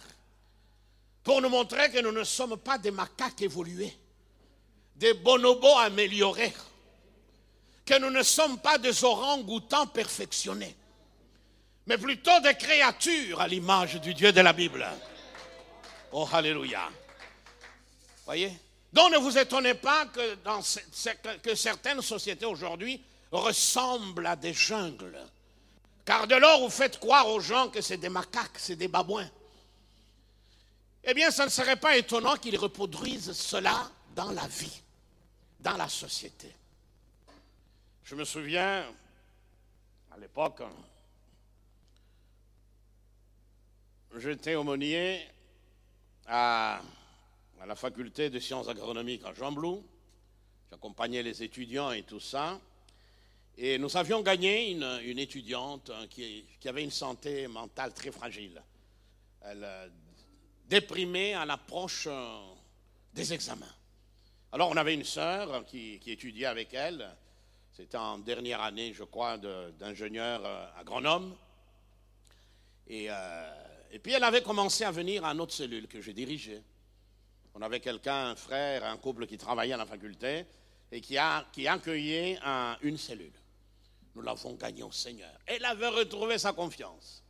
[1.23, 3.97] pour nous montrer que nous ne sommes pas des macaques évolués,
[4.97, 6.55] des bonobos améliorés,
[7.85, 10.75] que nous ne sommes pas des orang-outans perfectionnés,
[11.87, 14.85] mais plutôt des créatures à l'image du Dieu de la Bible.
[16.11, 16.89] Oh, Alléluia.
[18.27, 18.53] Voyez?
[18.93, 25.19] Donc ne vous étonnez pas que, que certaines sociétés aujourd'hui ressemblent à des jungles.
[26.05, 29.29] Car de lors vous faites croire aux gens que c'est des macaques, c'est des babouins.
[31.05, 34.83] Eh bien, ça ne serait pas étonnant qu'ils reproduisent cela dans la vie,
[35.61, 36.53] dans la société.
[38.03, 38.85] Je me souviens,
[40.12, 40.62] à l'époque,
[44.17, 45.29] j'étais aumônier
[46.27, 46.81] à,
[47.61, 49.85] à, la faculté de sciences agronomiques à Jean Blou.
[50.71, 52.61] J'accompagnais les étudiants et tout ça.
[53.57, 58.62] Et nous avions gagné une, étudiante qui, qui, avait une santé mentale très fragile.
[59.42, 59.88] Elle euh,
[60.69, 62.38] déprimée à l'approche euh,
[63.14, 63.75] des examens.
[64.53, 67.09] Alors on avait une sœur qui, qui étudiait avec elle.
[67.73, 71.35] C'était en dernière année, je crois, d'ingénieur euh, agronome.
[72.88, 73.09] Et
[73.90, 76.62] et puis elle avait commencé à venir à notre cellule que j'ai dirigée.
[77.59, 80.45] On avait quelqu'un, un frère, un couple qui travaillait à la faculté
[80.92, 82.38] et qui, a, qui accueillait
[82.83, 83.33] une cellule.
[84.14, 85.33] Nous l'avons gagné au Seigneur.
[85.47, 87.25] Elle avait retrouvé sa confiance.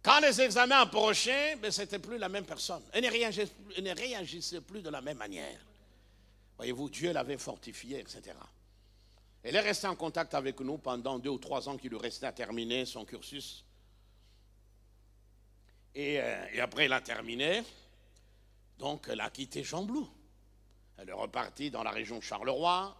[0.00, 2.82] Quand les examens approchaient, ben, ce n'était plus la même personne.
[2.92, 5.58] Elle ne, réagissait, plus de la même manière.
[6.56, 8.36] Voyez-vous, Dieu l'avait fortifiée, etc.
[9.42, 12.26] Elle est restée en contact avec nous pendant deux ou trois ans qu'il lui restait
[12.26, 13.64] à terminer son cursus
[15.96, 17.62] euh, et, après, elle a terminé.
[18.82, 20.08] Donc, elle a quitté Jean-Blou.
[20.98, 22.96] Elle est repartie dans la région Charleroi,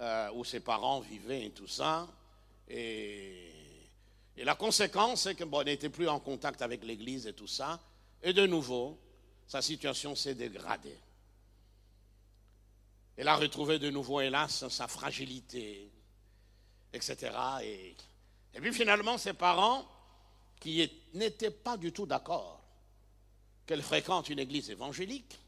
[0.00, 2.08] euh, où ses parents vivaient et tout ça.
[2.66, 3.52] Et,
[4.38, 7.78] la conséquence, c'est qu'elle n'était plus en contact avec l'Église et tout ça.
[8.22, 8.98] Et de nouveau,
[9.46, 10.98] sa situation s'est dégradée.
[13.18, 15.90] Elle a retrouvé de nouveau, hélas, sa fragilité,
[16.90, 17.32] etc.
[17.64, 17.96] Et,
[18.54, 19.86] puis finalement, ses parents
[20.58, 22.57] qui n'était pas du tout d'accord
[23.68, 25.38] qu'elle fréquente une église évangélique,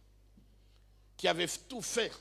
[1.16, 2.12] qui avait tout fait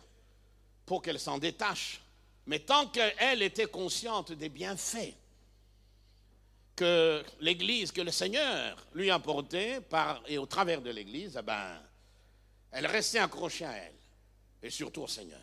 [0.85, 2.01] pour qu'elle s'en détache,
[2.45, 5.13] mais tant qu'elle était consciente des bienfaits
[6.77, 11.77] que l'Église, que le Seigneur lui apportait par, et au travers de l'Église, eh ben,
[12.71, 13.95] elle restait accrochée à elle,
[14.63, 15.41] et surtout au Seigneur.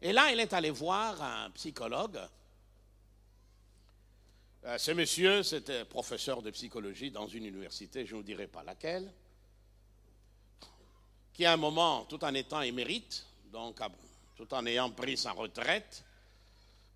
[0.00, 2.18] Et là, elle est allée voir un psychologue
[4.64, 8.62] euh, ce monsieur, c'était professeur de psychologie dans une université, je ne vous dirai pas
[8.62, 9.12] laquelle,
[11.32, 13.80] qui à un moment, tout en étant émérite, donc
[14.36, 16.04] tout en ayant pris sa retraite,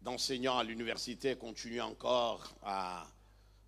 [0.02, 3.06] d'enseignant à l'université, continue encore à,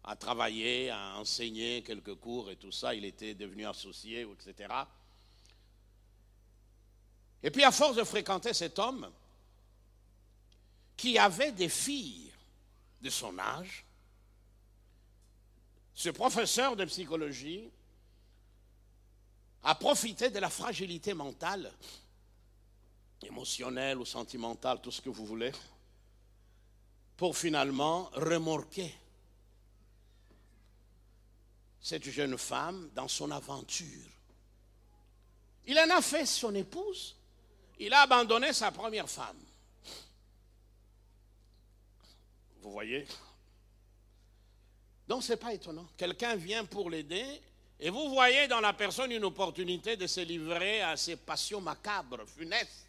[0.05, 2.95] à, travailler, à enseigner quelques cours et tout ça.
[2.95, 4.69] Il était devenu associé, etc.
[7.43, 9.11] Et puis à force de fréquenter cet homme,
[10.97, 12.33] qui avait des filles
[13.01, 13.85] de son âge,
[15.95, 17.71] ce professeur de psychologie
[19.63, 21.73] a profité de la fragilité mentale,
[23.23, 25.53] émotionnelle ou sentimentale, tout ce que vous voulez,
[27.17, 28.95] pour finalement remorquer
[31.81, 34.11] cette jeune femme dans son aventure.
[35.67, 37.17] Il en a fait son épouse,
[37.79, 39.39] il a abandonné sa première femme.
[42.63, 43.07] Vous voyez?
[45.07, 45.89] Donc ce n'est pas étonnant.
[45.97, 47.41] Quelqu'un vient pour l'aider
[47.81, 52.27] et vous voyez dans la personne une opportunité de se livrer à ses passions macabres,
[52.27, 52.87] funestes,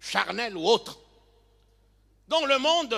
[0.00, 0.98] charnelles ou autres.
[2.26, 2.96] Donc le monde,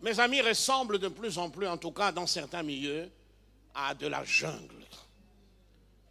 [0.00, 3.10] mes amis, ressemble de plus en plus, en tout cas dans certains milieux,
[3.74, 4.84] à de la jungle.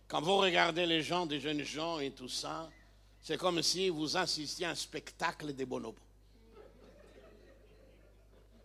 [0.08, 2.70] Quand vous regardez les gens, des jeunes gens et tout ça,
[3.22, 6.00] c'est comme si vous assistiez à un spectacle des bonobos.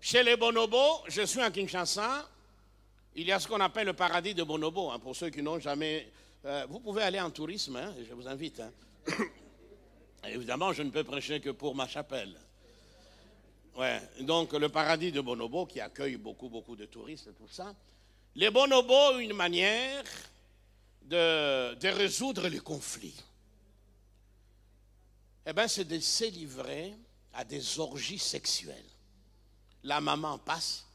[0.00, 2.28] Chez les bonobos, je suis à Kinshasa,
[3.14, 5.58] il y a ce qu'on appelle le paradis de Bonobo, hein, pour ceux qui n'ont
[5.58, 6.10] jamais...
[6.44, 8.60] Euh, vous pouvez aller en tourisme, hein, je vous invite.
[8.60, 8.72] Hein.
[10.28, 12.36] Évidemment, je ne peux prêcher que pour ma chapelle.
[14.20, 17.74] Donc le paradis de Bonobo qui accueille beaucoup, beaucoup de touristes tout ça.
[18.34, 20.04] Les bonobos une manière
[21.02, 23.20] de, de résoudre les conflits.
[25.44, 26.94] Eh bien, c'est de se livrer
[27.34, 28.76] à des orgies sexuelles.
[29.84, 30.86] La maman passe,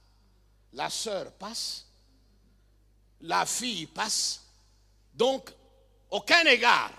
[0.73, 1.86] la sœur passe,
[3.21, 4.43] la fille passe.
[5.13, 5.51] Donc,
[6.09, 6.91] aucun égard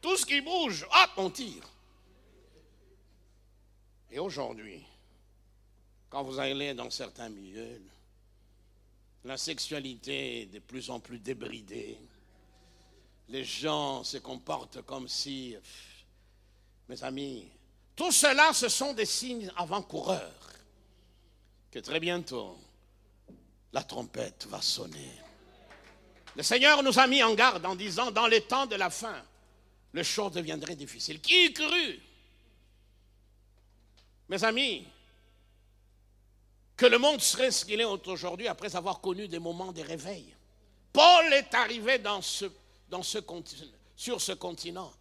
[0.00, 1.68] Tout ce qui bouge, hop, on tire.
[4.10, 4.84] Et aujourd'hui,
[6.08, 7.82] quand vous allez dans certains milieux,
[9.24, 11.98] la sexualité est de plus en plus débridée.
[13.28, 15.54] Les gens se comportent comme si,
[16.88, 17.46] mes amis,
[17.94, 20.52] tout cela, ce sont des signes avant-coureurs
[21.70, 22.56] que très bientôt,
[23.72, 25.27] la trompette va sonner.
[26.38, 29.24] Le Seigneur nous a mis en garde en disant, dans les temps de la fin,
[29.90, 31.20] le choses deviendrait difficile.
[31.20, 31.98] Qui eût cru?
[34.28, 34.86] Mes amis,
[36.76, 40.32] que le monde serait ce qu'il est aujourd'hui après avoir connu des moments de réveil.
[40.92, 42.00] Paul est arrivé
[43.96, 44.92] sur ce continent.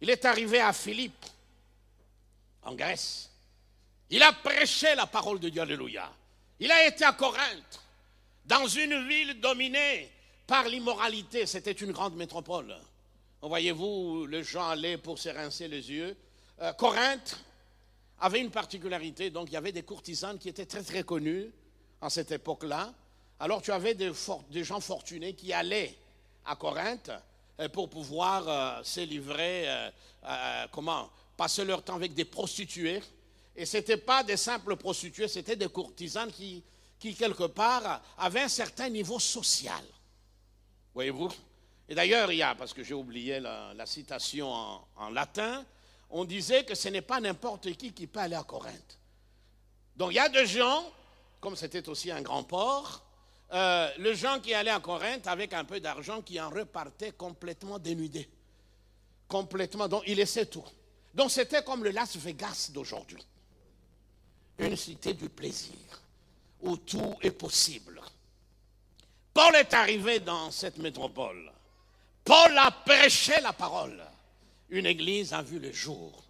[0.00, 1.24] Il est arrivé à Philippe,
[2.64, 3.30] en Grèce.
[4.10, 6.12] Il a prêché la parole de Dieu, alléluia.
[6.58, 7.80] Il a été à Corinthe,
[8.44, 10.10] dans une ville dominée
[10.46, 11.46] par l'immoralité.
[11.46, 12.74] C'était une grande métropole.
[13.42, 16.16] Voyez-vous, les gens allaient pour se rincer les yeux.
[16.62, 17.38] Euh, Corinthe
[18.20, 21.50] avait une particularité, donc il y avait des courtisanes qui étaient très très connues
[22.00, 22.94] en cette époque-là.
[23.40, 24.12] Alors tu avais des,
[24.64, 25.94] gens fortunés qui allaient
[26.46, 27.10] à Corinthe
[27.60, 29.68] euh, pour pouvoir euh, se livrer,
[30.70, 33.02] comment, passer leur temps avec des prostituées.
[33.56, 36.62] Et ce n'étaient pas des simples prostituées, c'était des courtisanes qui,
[36.98, 39.84] quelque part, avaient un certain niveau social.
[40.94, 41.30] Voyez-vous?
[41.88, 44.50] Et d'ailleurs, il y a, parce que j'ai oublié la, citation
[44.96, 45.64] en, latin,
[46.10, 48.98] on disait que ce n'est pas n'importe qui qui peut aller à Corinthe.
[49.96, 50.84] Donc il y a des gens,
[51.40, 53.04] comme c'était aussi un grand port,
[53.52, 57.78] euh, le gens qui allaient à Corinthe avec un peu d'argent qui en repartaient complètement
[57.78, 58.28] dénudés.
[59.28, 60.64] Complètement, donc il laissait tout.
[61.12, 63.24] Donc c'était comme le Las Vegas d'aujourd'hui.
[64.58, 65.74] Une cité du plaisir,
[66.62, 68.00] où tout est possible.
[69.34, 71.52] Paul est arrivé dans cette métropole.
[72.24, 74.02] Paul a prêché la parole.
[74.70, 76.24] Une église a vu le jour.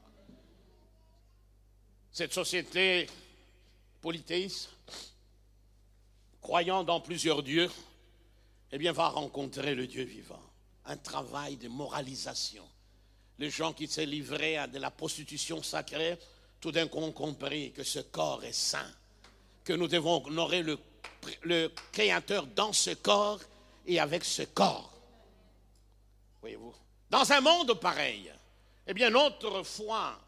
[2.10, 3.06] Cette société
[4.00, 4.70] polythéiste,
[6.40, 7.70] croyant dans plusieurs dieux,
[8.72, 10.42] eh bien, va rencontrer le Dieu vivant.
[10.86, 12.64] Un travail de moralisation
[13.38, 16.18] les gens qui s'est livrés à de la prostitution sacrée,
[16.60, 18.90] tout d'un coup ont compris que ce corps est saint,
[19.64, 20.78] que nous devons honorer le,
[21.42, 23.40] le Créateur dans ce corps
[23.86, 24.92] et avec ce corps.
[26.40, 26.74] Voyez-vous
[27.10, 28.32] Dans un monde pareil,
[28.86, 30.18] eh bien, notre foi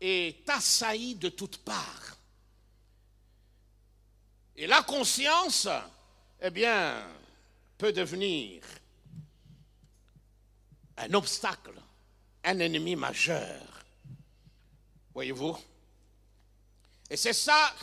[0.00, 2.16] est assaillie de toutes parts.
[4.56, 5.68] Et la conscience,
[6.40, 7.04] eh bien,
[7.76, 8.62] peut devenir
[10.96, 11.72] un obstacle
[12.44, 13.84] un ennemi majeur.
[15.14, 15.56] Voyez-vous
[17.10, 17.74] Et c'est ça,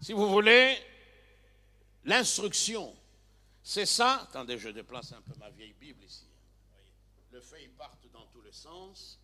[0.00, 0.76] si vous voulez,
[2.04, 2.94] l'instruction.
[3.62, 6.26] C'est ça, attendez, je déplace un peu ma vieille Bible ici.
[7.32, 9.18] Le feuille part dans tous les sens,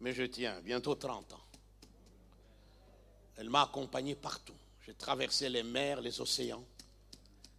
[0.00, 1.44] mais je tiens, bientôt 30 ans.
[3.36, 4.56] Elle m'a accompagné partout.
[4.86, 6.64] J'ai traversé les mers, les océans.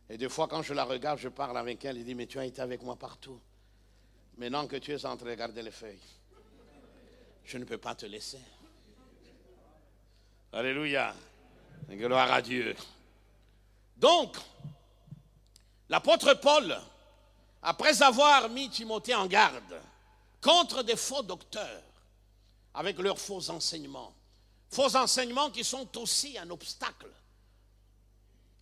[0.10, 2.40] Et des fois, quand je la regarde, je parle avec elle et dis, mais tu
[2.40, 3.40] as été avec moi partout.
[4.38, 6.00] Maintenant que tu es en train de regarder les feuilles,
[7.46, 8.40] je ne peux pas te laisser.
[10.52, 11.16] Alléluia.
[11.90, 12.76] Gloire à Dieu.
[14.02, 14.36] Donc,
[15.88, 16.76] l'apôtre Paul,
[17.62, 19.80] après avoir mis Timothée en garde
[20.42, 21.84] contre des faux docteurs
[22.74, 24.12] avec leurs faux enseignements,
[24.72, 27.12] faux enseignements qui sont aussi un obstacle,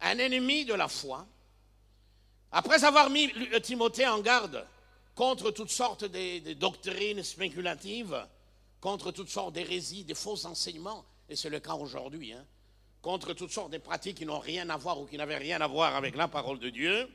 [0.02, 1.25] un ennemi de la foi,
[2.52, 4.67] après avoir mis Timothée en garde
[5.15, 8.28] contre toutes sortes de, doctrines spéculatives,
[8.82, 12.45] contre toutes sortes d'hérésies, des faux enseignements, et c'est le cas aujourd'hui, hein,
[13.01, 15.67] contre toutes sortes de pratiques qui n'ont rien à voir ou qui n'avaient rien à
[15.67, 17.09] voir avec la parole de Dieu,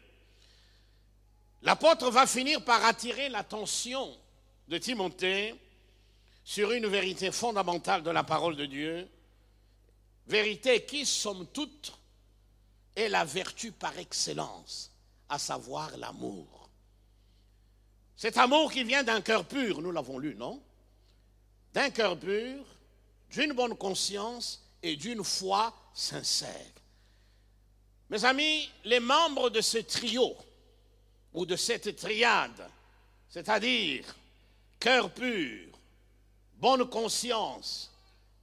[1.63, 4.17] l'apôtre va finir par attirer l'attention
[4.69, 5.55] de Timothée
[6.45, 9.09] sur une vérité fondamentale de la parole de Dieu,
[10.27, 11.93] vérité qui, somme toute,
[12.97, 14.91] est la vertu par excellence,
[15.29, 16.69] à savoir l'amour.
[18.17, 20.63] Cet amour qui vient d'un cœur pur, nous l'avons lu, non?
[21.73, 22.65] D'un cœur pur,
[23.31, 26.71] d'une bonne conscience et d'une foi sincère.
[28.11, 30.37] Mes amis, les membres de ce trio
[31.33, 32.69] ou de cette triade,
[33.31, 34.05] c'est-à-dire
[34.79, 35.67] cœur pur,
[36.59, 37.91] bonne conscience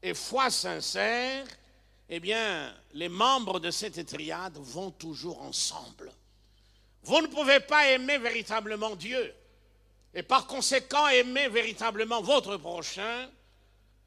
[0.02, 1.46] et foi sincère,
[2.10, 6.12] eh bien, les membres de cette triade vont toujours ensemble.
[7.04, 9.32] Vous ne pouvez pas aimer véritablement Dieu
[10.16, 13.30] et par conséquent aimer véritablement votre prochain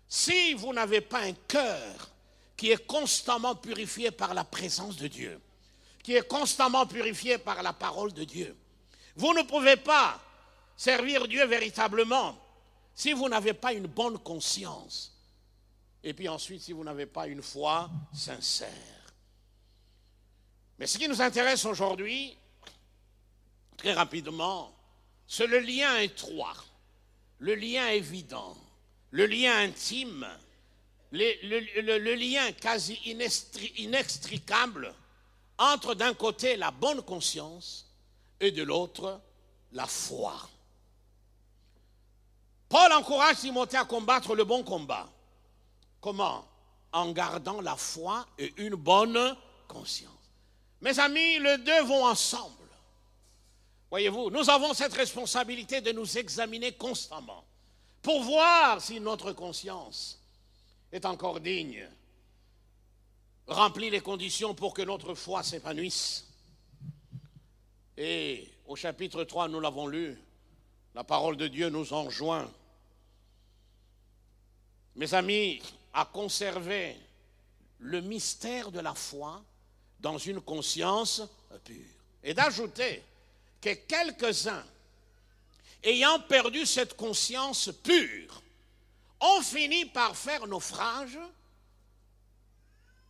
[0.08, 2.10] si vous n'avez pas un cœur
[2.56, 5.40] qui est constamment purifié par la présence de Dieu,
[6.02, 8.56] qui est constamment purifié par la parole de Dieu.
[9.16, 10.20] Vous ne pouvez pas
[10.76, 12.36] servir Dieu véritablement
[12.94, 15.12] si vous n'avez pas une bonne conscience,
[16.02, 18.68] et puis ensuite si vous n'avez pas une foi sincère.
[20.78, 22.36] Mais ce qui nous intéresse aujourd'hui,
[23.76, 24.74] très rapidement,
[25.26, 26.56] c'est le lien étroit,
[27.38, 28.56] le lien évident,
[29.10, 30.26] le lien intime,
[31.14, 32.98] le, lien quasi
[33.76, 34.94] inextricable
[35.58, 37.86] entre d'un côté la bonne conscience
[38.40, 39.20] et de l'autre
[39.72, 40.34] la foi.
[42.68, 45.08] Paul encourage Timothée à combattre le bon combat.
[46.00, 46.44] Comment?
[46.92, 49.36] En gardant la foi et une bonne
[49.68, 50.10] conscience.
[50.80, 52.52] Mes amis, les deux vont ensemble.
[53.90, 57.44] Voyez-vous, nous avons cette responsabilité de nous examiner constamment
[58.02, 60.20] pour voir si notre conscience
[60.94, 61.84] est encore digne,
[63.48, 66.24] remplit les conditions pour que notre foi s'épanouisse.
[67.96, 70.16] Et au chapitre 3, nous l'avons lu,
[70.94, 72.48] la parole de Dieu nous enjoint,
[74.94, 75.60] mes amis,
[75.92, 76.96] à conserver
[77.80, 79.42] le mystère de la foi
[79.98, 81.22] dans une conscience
[81.64, 81.76] pure.
[82.22, 83.02] Et d'ajouter
[83.60, 84.64] que quelques-uns,
[85.82, 88.43] ayant perdu cette conscience pure,
[89.24, 91.18] ont fini par faire naufrage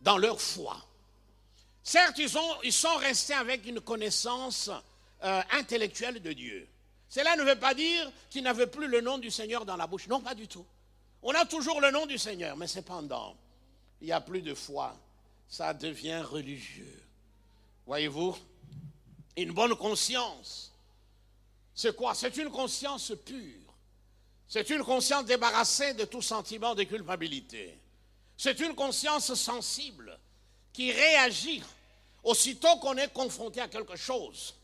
[0.01, 0.77] dans leur foi.
[1.83, 4.71] Certes, ils, sont restés avec une connaissance
[5.23, 6.67] euh, intellectuelle de Dieu.
[7.09, 10.07] Cela ne veut pas dire qu'ils n'avaient plus le nom du Seigneur dans la bouche.
[10.07, 10.65] Non, pas du tout.
[11.21, 13.35] On a toujours le nom du Seigneur, mais cependant,
[14.01, 14.95] il n'y a plus de foi.
[15.47, 17.03] Ça devient religieux.
[17.85, 18.35] Voyez-vous,
[19.37, 20.71] une bonne conscience,
[21.73, 22.15] c'est quoi?
[22.15, 23.64] C'est une conscience pure.
[24.47, 27.77] C'est une conscience débarrassée de tout sentiment de culpabilité.
[28.37, 30.17] C'est une conscience sensible
[30.71, 31.63] qui réagit
[32.23, 34.55] aussitôt qu'on est confronté à quelque chose.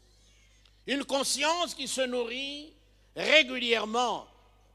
[0.88, 2.74] Une conscience qui se nourrit
[3.16, 4.28] régulièrement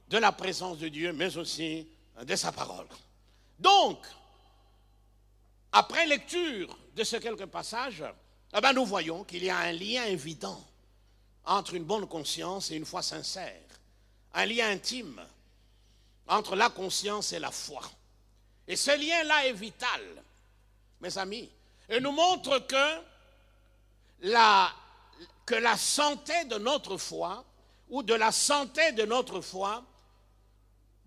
[0.09, 1.87] de la présence de Dieu, mais aussi
[2.23, 2.87] de sa parole.
[3.59, 3.99] Donc,
[5.73, 8.05] après lecture de ces quelques passages,
[8.57, 10.63] eh ben, nous voyons qu'il y a un lien évident
[11.45, 13.66] entre une bonne conscience et une foi sincère
[14.35, 15.21] un lien intime
[16.29, 17.83] entre la conscience et la foi.
[18.69, 20.01] Et ce lien-là est vital,
[21.01, 21.49] mes amis,
[21.89, 23.01] et nous montre que
[24.23, 24.73] la,
[25.45, 27.45] que la santé de notre foi
[27.89, 29.85] ou de la santé de notre foi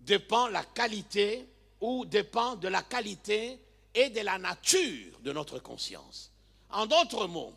[0.00, 1.46] dépend la qualité
[1.80, 3.58] ou dépend de la qualité
[3.94, 6.30] et de la nature de notre conscience.
[6.70, 7.52] En d'autres mots,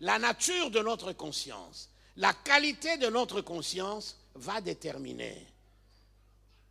[0.00, 5.46] la nature de notre conscience, la qualité de notre conscience va déterminer,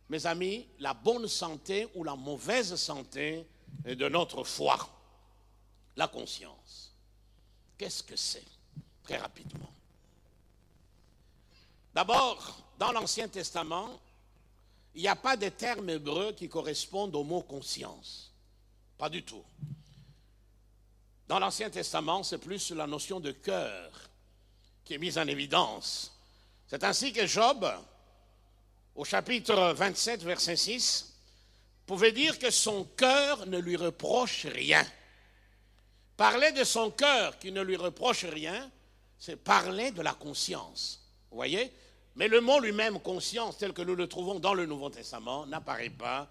[0.08, 3.46] mes amis, la bonne santé ou la mauvaise santé
[3.84, 4.76] de notre foi,
[5.96, 6.92] la conscience.
[7.76, 8.44] Qu'est-ce que c'est?
[9.04, 9.70] Très rapidement.
[11.94, 14.00] D'abord, dans l'Ancien Testament,
[14.94, 18.32] il n'y a pas de termes hébreux qui correspondent au mot conscience.
[18.96, 19.44] Pas du tout.
[21.28, 23.92] Dans l'Ancien Testament, c'est plus la notion de cœur
[24.84, 26.17] qui est mise en évidence.
[26.68, 27.66] C'est ainsi que Job,
[28.94, 31.14] au chapitre 27, verset 6,
[31.86, 34.86] pouvait dire que son cœur ne lui reproche rien.
[36.18, 38.70] Parler de son cœur qui ne lui reproche rien,
[39.18, 41.00] c'est parler de la conscience.
[41.30, 41.72] Vous voyez?
[42.16, 45.88] Mais le mot lui-même, conscience, tel que nous le trouvons dans le Nouveau Testament, n'apparaît
[45.88, 46.28] pas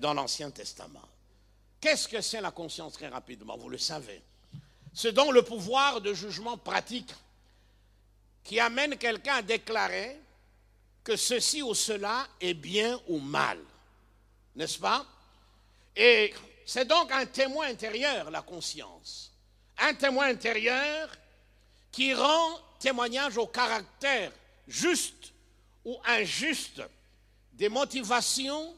[0.00, 1.02] dans l'Ancien Testament.
[1.80, 3.58] Qu'est-ce que c'est la conscience très rapidement?
[3.58, 4.22] Vous le savez.
[4.94, 7.12] C'est donc le pouvoir de jugement pratique
[8.44, 10.20] qui amène quelqu'un à déclarer
[11.02, 13.58] que ceci ou cela est bien ou mal.
[14.54, 15.04] N'est-ce pas?
[15.96, 16.32] Et
[16.66, 19.32] c'est donc un témoin intérieur, la conscience.
[19.78, 21.10] Un témoin intérieur
[21.90, 24.30] qui rend témoignage au caractère
[24.68, 25.32] juste
[25.84, 26.82] ou injuste
[27.52, 28.76] des motivations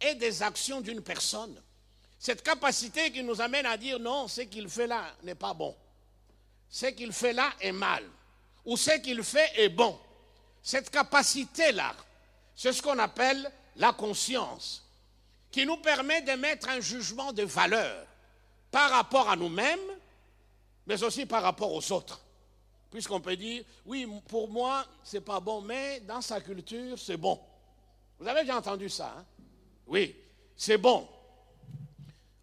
[0.00, 1.60] et des actions d'une personne.
[2.18, 5.76] Cette capacité qui nous amène à dire non, ce qu'il fait là n'est pas bon.
[6.68, 8.04] Ce qu'il fait là est mal
[8.68, 9.98] ou ce qu'il fait est bon.
[10.62, 11.96] Cette capacité-là,
[12.54, 14.86] c'est ce qu'on appelle la conscience,
[15.50, 18.06] qui nous permet de mettre un jugement de valeur
[18.70, 19.80] par rapport à nous-mêmes,
[20.86, 22.20] mais aussi par rapport aux autres.
[22.90, 27.40] Puisqu'on peut dire, oui, pour moi, c'est pas bon, mais dans sa culture, c'est bon.
[28.18, 29.24] Vous avez déjà entendu ça hein?
[29.86, 30.14] Oui,
[30.54, 31.08] c'est bon.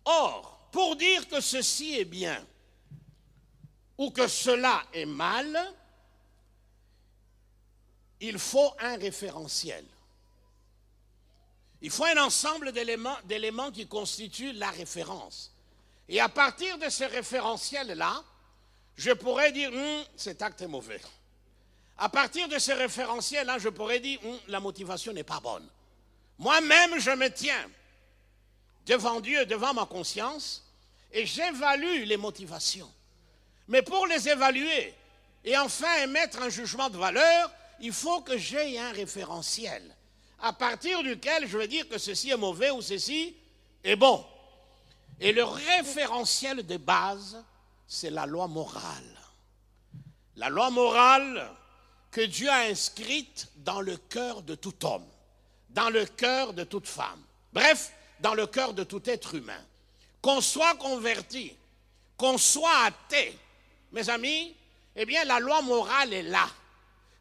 [0.05, 2.43] Or, pour dire que ceci est bien
[3.95, 5.55] ou que cela est mal,
[8.21, 9.85] il faut un référentiel.
[11.81, 15.53] Il faut un ensemble d'éléments qui constituent la référence.
[16.07, 18.23] Et à partir de ce référentiel-là,
[18.95, 21.01] je pourrais dire, hum, cet acte est mauvais.
[21.97, 25.67] À partir de ce référentiel-là, je pourrais dire, hum, la motivation n'est pas bonne.
[26.37, 27.69] Moi-même, je me tiens
[28.85, 30.63] devant Dieu, devant ma conscience,
[31.11, 32.91] et j'évalue les motivations.
[33.67, 34.93] Mais pour les évaluer
[35.43, 39.83] et enfin émettre un jugement de valeur, il faut que j'aie un référentiel
[40.39, 43.35] à partir duquel je vais dire que ceci est mauvais ou ceci
[43.83, 44.23] est bon.
[45.19, 47.43] Et le référentiel de base,
[47.87, 49.17] c'est la loi morale.
[50.35, 51.49] La loi morale
[52.11, 55.05] que Dieu a inscrite dans le cœur de tout homme,
[55.69, 57.21] dans le cœur de toute femme,
[57.53, 59.63] bref, dans le cœur de tout être humain.
[60.21, 61.55] Qu'on soit converti,
[62.17, 63.37] qu'on soit athée,
[63.91, 64.55] mes amis,
[64.95, 66.47] eh bien la loi morale est là.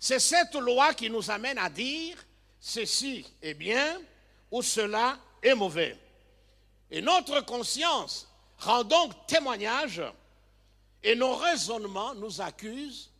[0.04, 2.14] C'est cette loi qui nous amène à dire
[2.60, 3.98] ceci est bien
[4.50, 5.98] ou cela est mauvais.
[6.90, 8.28] Et notre conscience
[8.58, 10.02] rend donc témoignage
[11.02, 13.12] et nos raisonnements nous accusent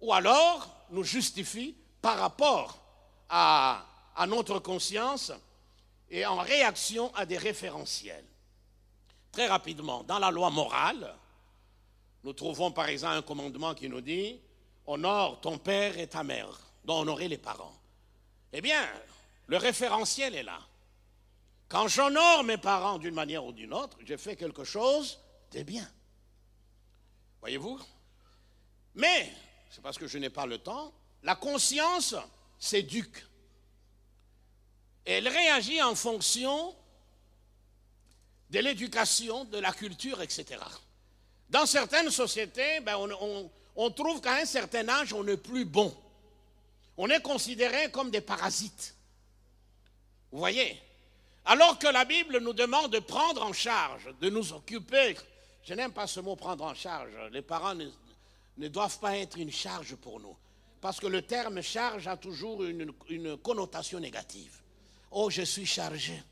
[0.00, 2.80] ou alors nous justifient par rapport
[3.28, 3.84] à,
[4.28, 5.32] notre conscience
[6.08, 8.24] et en réaction à des référentiels.
[9.32, 11.16] Très rapidement, dans la loi morale,
[12.22, 14.38] nous trouvons par exemple un commandement qui nous dit
[14.88, 16.48] honore ton père et ta mère,
[16.84, 17.78] dont honorer les parents.
[18.52, 18.88] Eh bien,
[19.46, 20.58] le référentiel est là.
[21.68, 25.20] Quand j'honore mes parents d'une manière ou d'une autre, j'ai fait quelque chose
[25.52, 25.86] de bien.
[27.40, 27.78] Voyez-vous?
[28.94, 29.30] Mais,
[29.70, 32.14] c'est parce que je n'ai pas le temps, la conscience
[32.58, 33.22] s'éduque.
[35.04, 36.74] Elle réagit en fonction
[38.48, 40.56] de l'éducation, de la culture, etc.
[41.50, 43.50] Dans certaines sociétés, ben, on, on
[43.90, 45.94] trouve qu'à un certain âge, on n'est plus bon.
[46.96, 48.94] On est considéré comme des parasites.
[50.32, 50.80] Vous voyez?
[51.44, 55.16] Alors que la Bible nous demande de prendre en charge, de nous occuper.
[55.62, 57.10] Je n'aime pas ce mot prendre en charge.
[57.30, 60.36] Les parents ne, doivent pas être une charge pour nous.
[60.80, 64.60] Parce que le terme charge a toujours une connotation négative.
[65.10, 66.22] Oh, je suis chargé.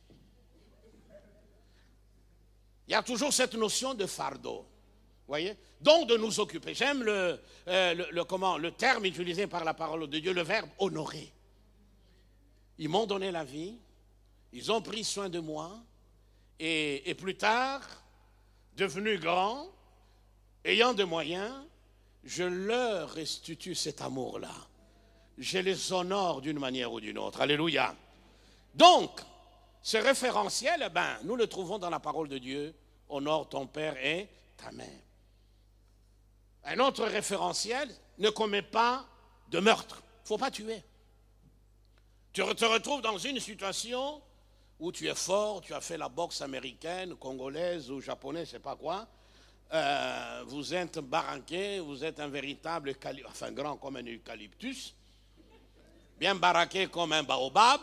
[2.89, 4.65] Il y a toujours cette notion de fardeau.
[5.29, 5.57] Voyez?
[5.81, 6.75] Donc de nous occuper.
[6.75, 11.33] J'aime le, euh, le, terme utilisé par la parole de Dieu, le verbe honorer.
[12.79, 13.77] Ils m'ont donné la vie,
[14.53, 15.73] ils ont pris soin de moi,
[16.59, 17.83] et, et plus tard,
[18.77, 19.67] devenu grand,
[20.65, 21.53] ayant des moyens,
[22.25, 24.55] je leur restitue cet amour-là.
[25.39, 27.41] Je les honore d'une manière ou d'une autre.
[27.41, 27.95] Alléluia.
[28.75, 29.21] Donc,
[29.83, 32.75] ce référentiel, eh ben, nous le trouvons dans la parole de Dieu.
[33.09, 35.06] Honore ton père et ta mère.
[36.67, 37.89] Un autre référentiel,
[38.19, 39.07] ne commet pas
[39.49, 40.03] de meurtre.
[40.03, 40.83] Il ne faut pas tuer.
[42.33, 44.21] Tu te retrouves dans une situation
[44.79, 48.59] où tu es fort, tu as fait la boxe américaine, congolaise ou japonaise, je ne
[48.59, 49.07] sais pas quoi.
[49.73, 52.95] Euh, vous êtes baraqué, vous êtes un véritable,
[53.27, 54.95] enfin grand comme un eucalyptus,
[56.19, 57.81] bien baraqué comme un baobab.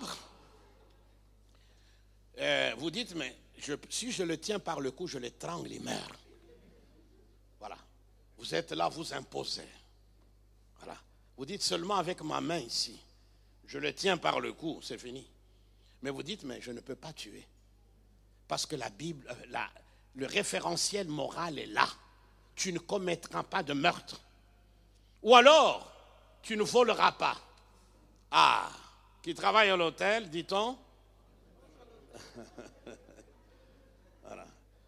[2.38, 3.36] Euh, vous dites, mais
[3.90, 6.23] si je le tiens par le cou, je l'étrangle, il meurt.
[8.44, 9.70] Vous êtes là, vous imposez.
[10.80, 10.98] Voilà.
[11.38, 13.00] Vous dites seulement avec ma main ici.
[13.66, 15.26] Je le tiens par le cou, c'est fini.
[16.02, 17.48] Mais vous dites, mais je ne peux pas tuer.
[18.50, 19.58] Parce que la Bible, euh,
[20.16, 21.88] le référentiel moral est là.
[22.54, 24.20] Tu ne commettras pas de meurtre.
[25.22, 25.90] Ou alors,
[26.42, 27.38] tu ne voleras pas.
[28.30, 28.70] Ah,
[29.22, 30.78] qui travaille à l'hôtel, dit-on?
[34.22, 34.46] Voilà.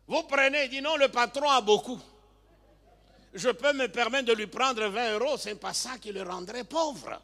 [0.08, 2.02] Vous prenez, dit non, le patron a beaucoup
[3.36, 6.24] je peux me permettre de lui prendre 20 euros, ce n'est pas ça qui le
[6.24, 7.22] rendrait pauvre.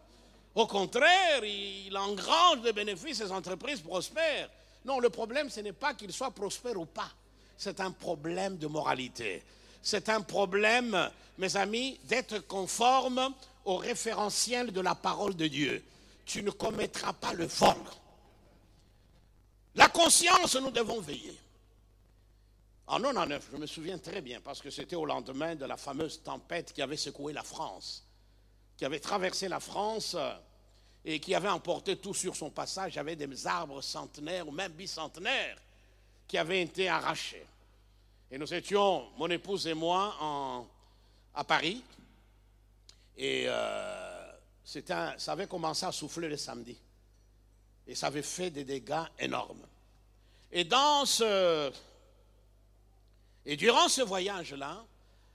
[0.53, 4.49] Au contraire, il engrange des bénéfices, ses entreprises prospèrent.
[4.83, 7.09] Non, le problème, ce n'est pas qu'il soit prospère ou pas.
[7.57, 9.41] C'est un problème de moralité.
[9.81, 13.33] C'est un problème, mes amis, d'être conforme
[13.63, 15.81] au référentiel de la parole de Dieu.
[16.25, 17.77] Tu ne commettras pas le vol.
[19.75, 21.37] La conscience, nous devons veiller.
[22.91, 26.21] En 99, je me souviens très bien, parce que c'était au lendemain de la fameuse
[26.21, 28.05] tempête qui avait secoué la France,
[28.75, 30.33] qui avait traversé la France euh,
[31.05, 32.91] et qui avait emporté tout sur son passage.
[32.91, 35.57] Il y avait des arbres centenaires ou même bicentenaires
[36.27, 37.45] qui avaient été arrachés.
[38.29, 40.67] Et nous étions, mon épouse et moi,
[41.33, 41.81] à Paris.
[43.15, 44.31] Et euh,
[44.65, 46.77] ça avait commencé à souffler le samedi.
[47.87, 49.65] Et ça avait fait des dégâts énormes.
[50.51, 51.71] Et dans ce,
[53.45, 54.85] et durant ce voyage-là,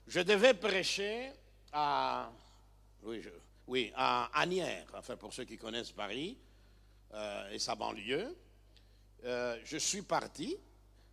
[0.07, 1.31] je devais prêcher
[1.71, 2.31] à,
[3.67, 4.29] oui, à
[4.93, 6.37] enfin pour ceux qui connaissent Paris
[7.13, 8.35] euh, et sa banlieue.
[9.25, 10.55] Euh, je suis parti.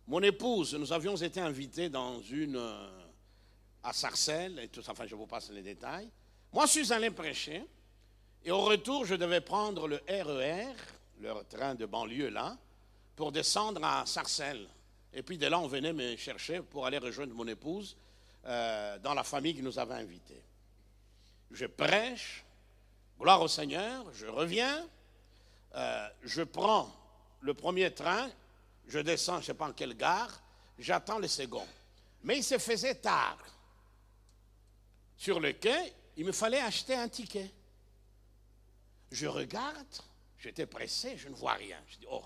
[0.07, 2.87] Mon épouse, nous avions été invités dans une euh,
[3.83, 4.81] à Sarcelles et tout.
[4.87, 6.09] Enfin, je vous passe les détails.
[6.53, 7.65] Moi, je suis allé prêcher.
[8.43, 10.73] Et au retour, je devais prendre le RER
[11.21, 12.57] leur train de banlieue là,
[13.15, 14.67] pour descendre à Sarcelles.
[15.15, 17.95] Et puis de là, on venait me chercher pour aller rejoindre mon épouse
[18.45, 20.43] euh, dans la famille qui nous avait invités.
[21.51, 22.43] Je prêche,
[23.17, 24.85] gloire au Seigneur, je reviens,
[25.73, 26.93] euh, je prends
[27.39, 28.29] le premier train,
[28.87, 30.41] je descends, je ne sais pas en quelle gare,
[30.77, 31.65] j'attends le second.
[32.23, 33.37] Mais il se faisait tard.
[35.15, 37.49] Sur le quai, il me fallait acheter un ticket.
[39.11, 39.95] Je regarde,
[40.39, 41.79] j'étais pressé, je ne vois rien.
[41.87, 42.25] Je dis, oh.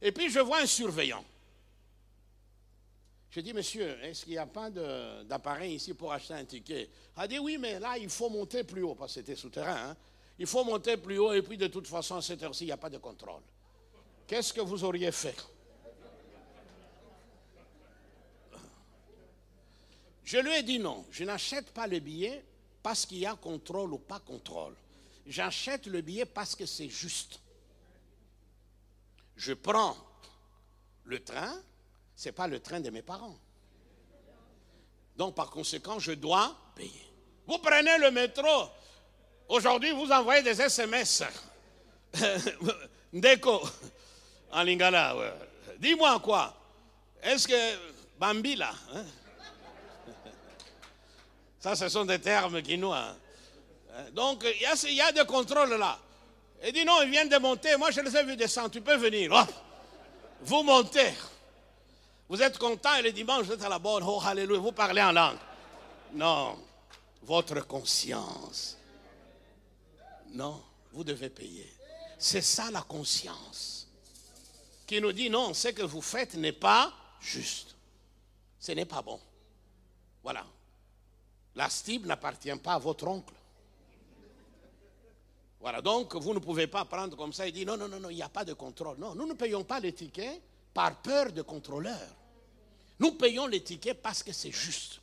[0.00, 1.24] Et puis je vois un surveillant.
[3.34, 6.88] Je dis, monsieur, est-ce qu'il n'y a pas d'appareil ici pour acheter un ticket?
[7.16, 9.90] Il a dit, oui, mais là, il faut monter plus haut, parce que c'était souterrain.
[9.90, 9.96] Hein.
[10.38, 12.72] Il faut monter plus haut, et puis de toute façon, à cette heure-ci, il n'y
[12.72, 13.42] a pas de contrôle.
[14.28, 15.34] Qu'est-ce que vous auriez fait?
[20.22, 22.44] Je lui ai dit non, je n'achète pas le billet
[22.84, 24.76] parce qu'il y a contrôle ou pas contrôle.
[25.26, 27.40] J'achète le billet parce que c'est juste.
[29.36, 29.96] Je prends
[31.04, 31.60] le train,
[32.16, 33.36] ce n'est pas le train de mes parents.
[35.16, 37.12] Donc par conséquent, je dois payer.
[37.46, 38.68] Vous prenez le métro.
[39.48, 41.22] Aujourd'hui, vous envoyez des SMS.
[43.12, 43.62] Ndeko,
[44.52, 45.14] en lingala.
[45.78, 46.54] Dis-moi quoi
[47.22, 47.76] Est-ce que
[48.18, 49.04] Bambi là hein?
[51.60, 53.14] Ça, ce sont des termes quinois.
[53.94, 54.04] Hein.
[54.12, 55.98] Donc, il y, y a des contrôles là.
[56.66, 57.76] Il dit non, ils viennent de monter.
[57.76, 58.70] Moi, je les ai vus descendre.
[58.70, 59.46] Tu peux venir.
[60.42, 61.12] vous montez.
[62.28, 64.02] Vous êtes content et le dimanche, vous êtes à la bonne.
[64.06, 64.58] Oh, alléluia.
[64.58, 65.38] Vous parlez en langue.
[66.14, 66.58] Non.
[67.22, 68.76] Votre conscience.
[70.32, 70.62] Non,
[70.92, 71.72] vous devez payer.
[72.18, 73.86] C'est ça la conscience.
[74.86, 77.74] Qui nous dit non, ce que vous faites n'est pas juste.
[78.58, 79.20] Ce n'est pas bon.
[80.22, 80.44] Voilà.
[81.54, 83.34] La stib n'appartient pas à votre oncle.
[85.60, 88.10] Voilà, donc vous ne pouvez pas prendre comme ça et dire non, non, non, non,
[88.10, 88.98] il n'y a pas de contrôle.
[88.98, 90.42] Non, nous ne payons pas les tickets
[90.74, 92.16] par peur de contrôleur.
[92.98, 95.00] Nous payons les tickets parce que c'est juste.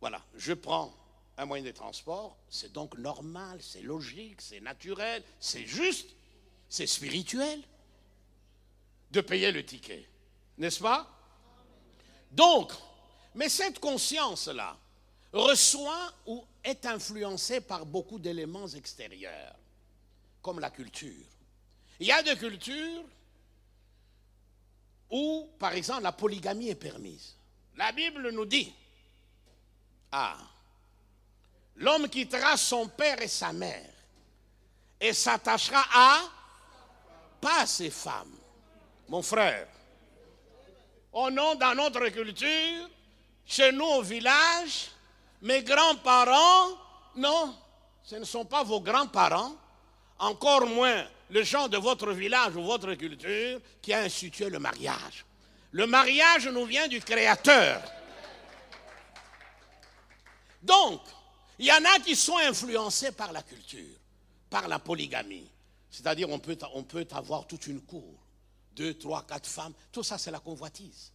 [0.00, 0.94] Voilà, je prends
[1.36, 6.10] un moyen de transport, c'est donc normal, c'est logique, c'est naturel, c'est juste,
[6.68, 7.60] c'est spirituel
[9.10, 10.06] de payer le ticket.
[10.58, 11.10] N'est-ce pas?
[12.30, 12.72] Donc,
[13.34, 14.76] mais cette conscience-là
[15.32, 19.56] reçoit ou est influencée par beaucoup d'éléments extérieurs,
[20.40, 21.26] comme la culture.
[21.98, 23.04] Il y a des cultures
[25.10, 27.34] où, par exemple, la polygamie est permise.
[27.76, 28.72] La Bible nous dit,
[30.12, 30.36] ah,
[31.76, 33.90] l'homme quittera son père et sa mère
[35.00, 36.20] et s'attachera à,
[37.40, 38.36] pas à ses femmes,
[39.08, 39.66] mon frère.
[41.12, 42.88] Au nom dans notre culture,
[43.46, 44.90] chez nous au village,
[45.42, 46.78] mes grands-parents,
[47.16, 47.54] non,
[48.02, 49.54] ce ne sont pas vos grands-parents,
[50.18, 51.04] encore moins
[51.34, 55.26] les gens de votre village ou votre culture qui a institué le mariage.
[55.72, 57.82] Le mariage nous vient du Créateur.
[60.62, 61.00] Donc,
[61.58, 63.98] il y en a qui sont influencés par la culture,
[64.48, 65.50] par la polygamie.
[65.90, 68.14] C'est-à-dire, on peut, on peut avoir toute une cour,
[68.76, 69.74] deux, trois, quatre femmes.
[69.90, 71.12] Tout ça, c'est la convoitise.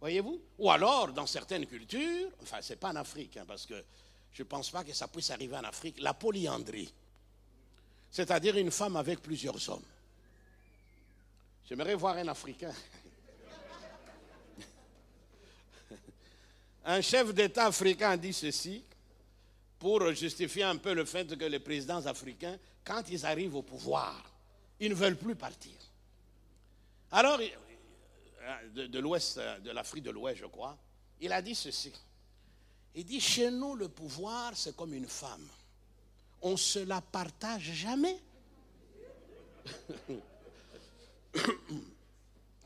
[0.00, 0.42] Voyez-vous?
[0.58, 3.84] Ou alors, dans certaines cultures, enfin, ce n'est pas en Afrique, hein, parce que
[4.32, 6.92] je ne pense pas que ça puisse arriver en Afrique, la polyandrie.
[8.14, 9.82] C'est-à-dire une femme avec plusieurs hommes.
[11.68, 12.72] J'aimerais voir un Africain.
[16.84, 18.84] un chef d'État africain dit ceci
[19.80, 24.24] pour justifier un peu le fait que les présidents africains, quand ils arrivent au pouvoir,
[24.78, 25.76] ils ne veulent plus partir.
[27.10, 27.40] Alors,
[28.76, 30.78] de, l'ouest, de l'Afrique de l'Ouest, je crois,
[31.20, 31.92] il a dit ceci.
[32.94, 35.48] Il dit, chez nous, le pouvoir, c'est comme une femme.
[36.44, 38.16] On se la partage jamais.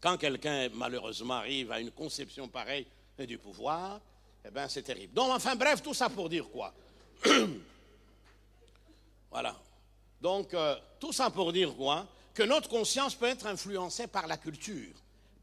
[0.00, 2.86] Quand quelqu'un, malheureusement, arrive à une conception pareille
[3.18, 4.00] du pouvoir,
[4.44, 5.14] eh bien, c'est terrible.
[5.14, 6.74] Donc, enfin, bref, tout ça pour dire quoi?
[9.30, 9.54] Voilà.
[10.22, 12.06] Donc, euh, tout ça pour dire quoi?
[12.32, 14.94] Que notre conscience peut être influencée par la culture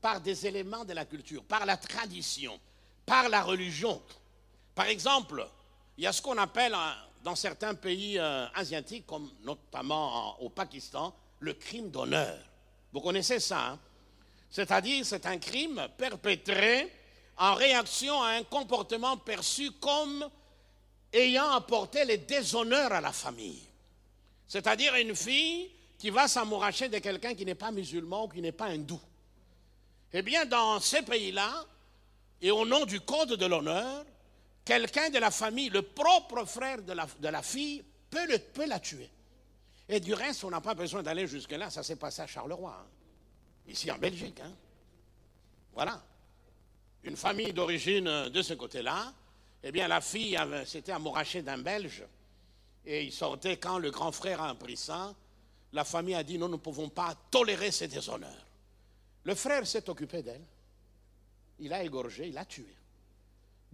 [0.05, 2.59] par des éléments de la culture, par la tradition,
[3.07, 3.99] par la religion.
[4.75, 5.49] Par exemple,
[5.97, 6.75] il y a ce qu'on appelle
[7.25, 12.37] dans certains pays euh, asiatiques, comme notamment au Pakistan, le crime d'honneur.
[12.93, 13.79] Vous connaissez ça hein?
[14.51, 16.87] C'est-à-dire, c'est un crime perpétré
[17.37, 20.29] en réaction à un comportement perçu comme
[21.11, 23.63] ayant apporté les déshonneurs à la famille.
[24.47, 28.51] C'est-à-dire une fille qui va s'amouracher de quelqu'un qui n'est pas musulman ou qui n'est
[28.51, 29.01] pas hindou.
[30.13, 31.65] Eh bien, dans ces pays-là,
[32.39, 34.05] et au nom du code de l'honneur,
[34.65, 39.09] quelqu'un de la famille, le propre frère de la, fille, peut, peut la tuer.
[39.87, 41.69] Et du reste, on n'a pas besoin d'aller jusque-là.
[41.69, 42.87] Ça s'est passé à Charleroi, hein.
[43.67, 44.39] ici en Belgique.
[44.41, 44.51] Hein.
[45.73, 46.03] Voilà.
[47.03, 49.13] Une famille d'origine de ce côté-là.
[49.63, 52.03] Eh bien, la fille s'était amourachée d'un Belge.
[52.85, 55.13] Et il sortait quand le grand frère a appris ça.
[55.73, 58.45] La famille a dit nous ne pouvons pas tolérer ces déshonneurs.
[59.23, 60.45] Le frère s'est occupé d'elle.
[61.59, 62.75] Il a égorgé, il l'a tué.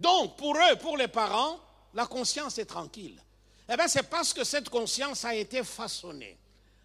[0.02, 1.60] Donc, pour eux, pour les parents,
[1.94, 3.22] la conscience est tranquille.
[3.68, 6.36] Eh bien, c'est parce que cette conscience a été façonnée,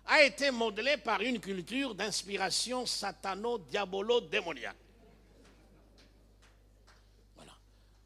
[0.05, 4.75] a été modelée par une culture d'inspiration satano-diabolo-démoniaque.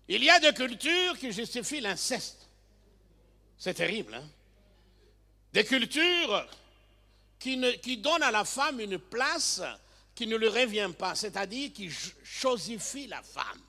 [0.08, 2.48] Il y a des cultures qui justifient l'inceste.
[3.58, 4.24] C'est terrible, hein?
[5.52, 6.48] Des cultures
[7.38, 9.62] qui donnent à la femme une place
[10.16, 11.90] qui ne lui revient pas, c'est-à-dire qui
[12.24, 13.60] chosifie la femme.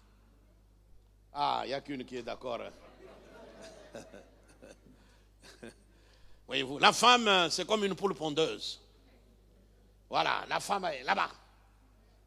[1.34, 2.60] Ah, il n'y a qu'une qui est d'accord.
[6.46, 8.80] Voyez-vous, la femme, c'est comme une poule pondeuse.
[10.10, 11.30] Voilà, la femme est là-bas.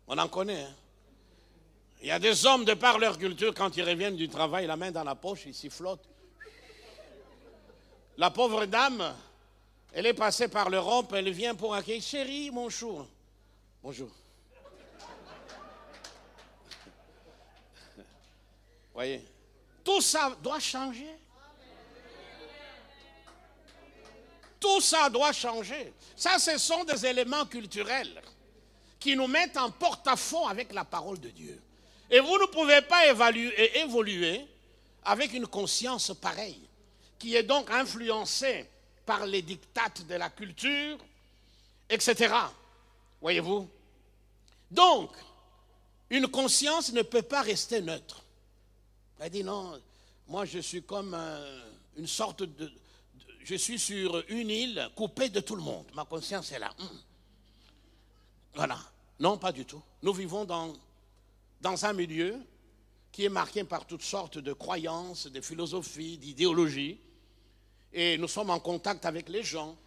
[0.07, 0.63] On en connaît.
[0.63, 0.73] Hein.
[2.01, 4.75] Il y a des hommes, de par leur culture, quand ils reviennent du travail, la
[4.75, 6.09] main dans la poche, ils s'y flottent.
[8.17, 9.15] La pauvre dame,
[9.91, 12.01] elle est passée par l'Europe, elle vient pour accueillir.
[12.01, 13.07] Chérie, bonjour.
[13.83, 14.09] Bonjour.
[18.95, 19.21] Voyez,
[19.83, 21.15] tout ça doit changer.
[24.57, 25.93] Tout ça doit changer.
[26.15, 28.21] Ça, ce sont des éléments culturels
[28.99, 31.61] qui nous mettent en porte-à-faux avec la parole de Dieu.
[32.09, 34.47] Et vous ne pouvez pas évoluer
[35.03, 36.67] avec une conscience pareille,
[37.19, 38.65] qui est donc influencée
[39.05, 40.97] par les dictates de la culture,
[41.89, 42.33] etc.
[43.21, 43.69] Voyez-vous?
[44.71, 45.11] Donc,
[46.09, 48.23] une conscience ne peut pas rester neutre.
[49.19, 49.79] Elle dit non,
[50.27, 51.15] moi je suis comme
[51.97, 52.71] une sorte de,
[53.43, 55.85] Je suis sur une île coupée de tout le monde.
[55.93, 56.73] Ma conscience est là.
[56.79, 56.97] Hmm.
[58.55, 58.79] Voilà.
[59.19, 59.81] Non, pas du tout.
[60.01, 60.73] Nous vivons dans,
[61.61, 62.37] dans un milieu
[63.11, 66.99] qui est marqué par toutes sortes de croyances, de philosophies, d'idéologies.
[67.93, 69.77] Et nous sommes en contact avec les gens.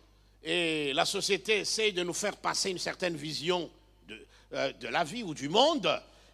[0.42, 3.70] Et la société essaie de nous faire passer une certaine vision
[4.06, 5.86] de, euh, de la vie ou du monde.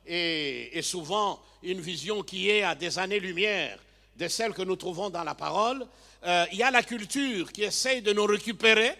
[0.07, 3.78] Et, souvent une vision qui est à des années-lumière
[4.16, 5.86] de celle que nous trouvons dans la parole.
[6.24, 8.96] Euh, il y a la culture qui essaye de nous récupérer,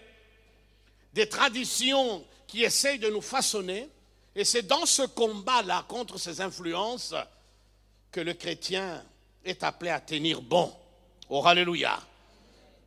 [1.13, 3.89] des traditions qui essayent de nous façonner.
[4.35, 7.15] Et c'est dans ce combat-là contre ces influences
[8.11, 9.05] que le chrétien
[9.45, 10.73] est appelé à tenir bon.
[11.29, 12.01] Oh, Alléluia.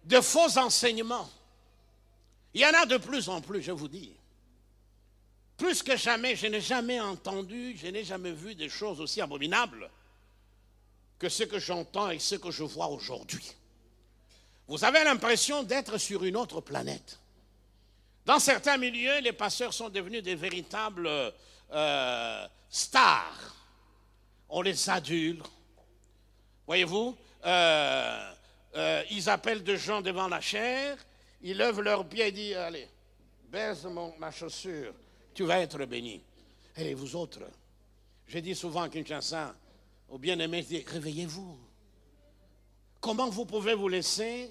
[0.03, 1.29] De faux enseignements.
[2.53, 4.11] Il y en a de plus en plus, je vous dis.
[5.57, 9.89] Plus que jamais, je n'ai jamais entendu, je n'ai jamais vu des choses aussi abominables
[11.17, 13.55] que ce que j'entends et ce que je vois aujourd'hui.
[14.67, 17.19] Vous avez l'impression d'être sur une autre planète.
[18.25, 21.09] Dans certains milieux, les pasteurs sont devenus des véritables
[21.71, 23.55] euh, stars.
[24.49, 25.41] On les adule.
[26.67, 28.33] Voyez-vous, euh,
[28.75, 30.97] euh, ils appellent des gens devant la chair,
[31.41, 32.89] ils lèvent leurs pieds et disent Allez,
[33.49, 33.87] baise
[34.19, 34.93] ma chaussure,
[35.37, 36.19] tu vas être béni.
[36.75, 37.43] Et vous autres,
[38.25, 39.53] je dis souvent à Kinshasa,
[40.09, 41.55] au bien-aimé, réveillez-vous.
[42.99, 44.49] Comment vous pouvez vous laisser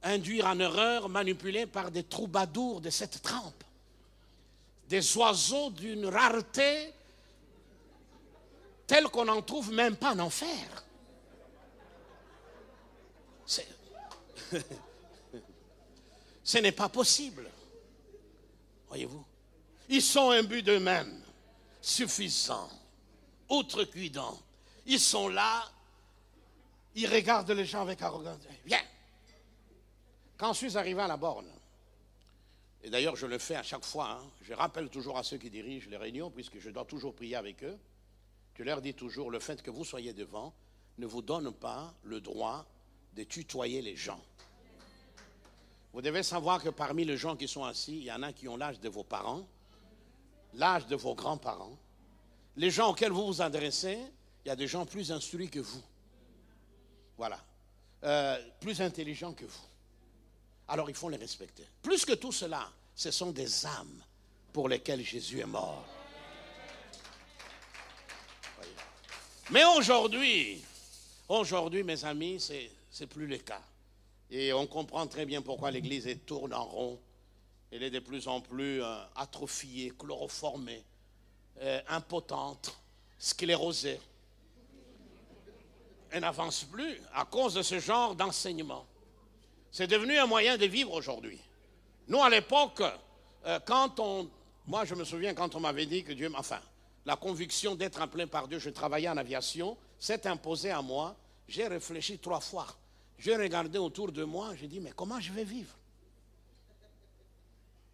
[0.00, 3.64] induire en erreur, manipuler par des troubadours de cette trempe?
[4.88, 6.92] Des oiseaux d'une rareté
[8.86, 10.84] telle qu'on n'en trouve même pas en enfer.
[16.44, 17.50] Ce n'est pas possible.
[18.86, 19.31] Voyez-vous?
[19.92, 21.22] Ils sont imbus d'eux-mêmes,
[21.82, 22.70] suffisants,
[23.50, 24.40] outrecuidants.
[24.86, 25.70] Ils sont là,
[26.94, 28.40] ils regardent les gens avec arrogance.
[28.64, 28.80] Viens.
[30.38, 31.50] Quand je suis arrivé à la borne,
[32.82, 35.50] et d'ailleurs je le fais à chaque fois, hein, je rappelle toujours à ceux qui
[35.50, 37.78] dirigent les réunions, puisque je dois toujours prier avec eux,
[38.54, 40.54] je leur dis toujours, le fait que vous soyez devant
[40.96, 42.64] ne vous donne pas le droit
[43.12, 44.24] de tutoyer les gens.
[45.92, 48.48] Vous devez savoir que parmi les gens qui sont assis, il y en a qui
[48.48, 49.46] ont l'âge de vos parents,
[50.54, 51.76] l'âge de vos grands-parents.
[52.56, 53.98] Les gens auxquels vous vous adressez,
[54.44, 55.82] il y a des gens plus instruits que vous.
[57.16, 57.38] Voilà.
[58.04, 59.66] Euh, plus intelligents que vous.
[60.68, 61.64] Alors il faut les respecter.
[61.82, 64.02] Plus que tout cela, ce sont des âmes
[64.52, 65.84] pour lesquelles Jésus est mort.
[69.50, 70.62] Mais aujourd'hui,
[71.28, 73.62] aujourd'hui, mes amis, c'est, c'est plus le cas.
[74.30, 76.98] Et on comprend très bien pourquoi l'Église tourne en rond.
[77.72, 80.84] Elle est de plus en plus euh, atrophiée, chloroformée,
[81.62, 82.76] euh, impotente,
[83.18, 83.98] sclérosée.
[86.10, 88.84] Elle n'avance plus à cause de ce genre d'enseignement.
[89.70, 91.40] C'est devenu un moyen de vivre aujourd'hui.
[92.08, 92.82] Nous, à l'époque,
[93.46, 94.28] euh, quand on...
[94.66, 96.30] Moi, je me souviens quand on m'avait dit que Dieu...
[96.36, 96.60] Enfin,
[97.06, 101.16] la conviction d'être appelé par Dieu, je travaillais en aviation, s'est imposée à moi.
[101.48, 102.66] J'ai réfléchi trois fois.
[103.18, 105.74] J'ai regardé autour de moi, j'ai dit, mais comment je vais vivre?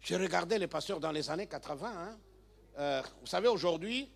[0.01, 1.87] J'ai regardé les pasteurs dans les années 80.
[1.87, 2.17] Hein.
[2.77, 4.09] Euh, vous savez, aujourd'hui,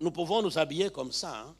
[0.00, 1.40] nous pouvons nous habiller comme ça.
[1.40, 1.56] Hein.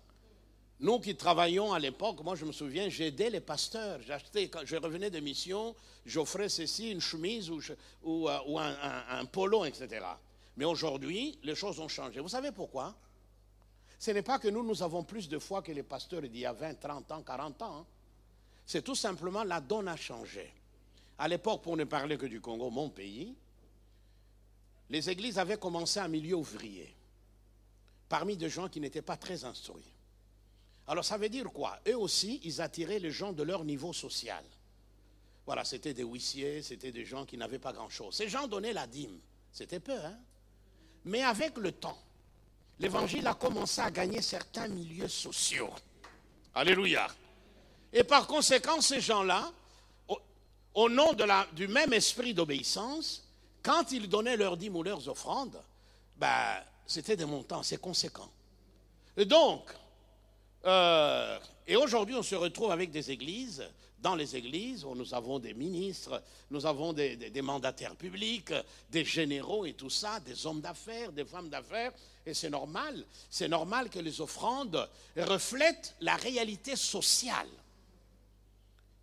[0.80, 4.00] Nous qui travaillons à l'époque, moi je me souviens, j'aidais les pasteurs.
[4.02, 9.64] J'achetais, quand je revenais de mission, j'offrais ceci, une chemise ou, euh, un, un, polo,
[9.64, 10.04] etc.
[10.56, 12.20] Mais aujourd'hui, les choses ont changé.
[12.20, 12.94] Vous savez pourquoi?
[13.98, 16.46] Ce n'est pas que nous, nous avons plus de foi que les pasteurs d'il y
[16.46, 17.76] a 20, 30 ans, 40 ans.
[17.78, 17.86] Hein.
[18.66, 20.52] C'est tout simplement la donne a changé.
[21.22, 23.32] À l'époque, pour ne parler que du Congo, mon pays,
[24.90, 26.92] les églises avaient commencé en milieu ouvrier,
[28.08, 29.94] parmi des gens qui n'étaient pas très instruits.
[30.88, 31.78] Alors ça veut dire quoi?
[31.86, 34.42] Eux aussi, ils attiraient les gens de leur niveau social.
[35.46, 38.16] Voilà, c'était des huissiers, c'était des gens qui n'avaient pas grand-chose.
[38.16, 39.20] Ces gens donnaient la dîme.
[39.52, 40.18] C'était peu, hein?
[41.04, 42.02] Mais avec le temps,
[42.80, 45.70] l'évangile a commencé à gagner certains milieux sociaux.
[46.52, 47.06] Alléluia.
[47.92, 49.52] Et par conséquent, ces gens-là,
[50.74, 51.14] au, nom
[51.52, 53.24] du même esprit d'obéissance,
[53.62, 55.60] quand ils donnaient leurs dîmes ou leurs offrandes,
[56.16, 56.56] ben,
[56.86, 58.30] c'était des montants assez conséquents.
[59.16, 59.70] Et donc,
[60.64, 63.62] euh, et aujourd'hui, on se retrouve avec des églises,
[64.00, 68.52] dans les églises, où nous avons des ministres, nous avons des, des mandataires publics,
[68.90, 71.92] des généraux et tout ça, des hommes d'affaires, des femmes d'affaires,
[72.26, 77.48] et c'est normal, c'est normal que les offrandes reflètent la réalité sociale.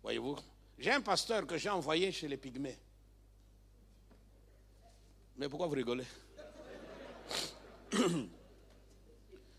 [0.02, 0.36] Voyez-vous,
[0.80, 2.78] j'ai un pasteur que j'ai envoyé chez les pygmées.
[5.36, 6.06] Mais pourquoi vous rigolez?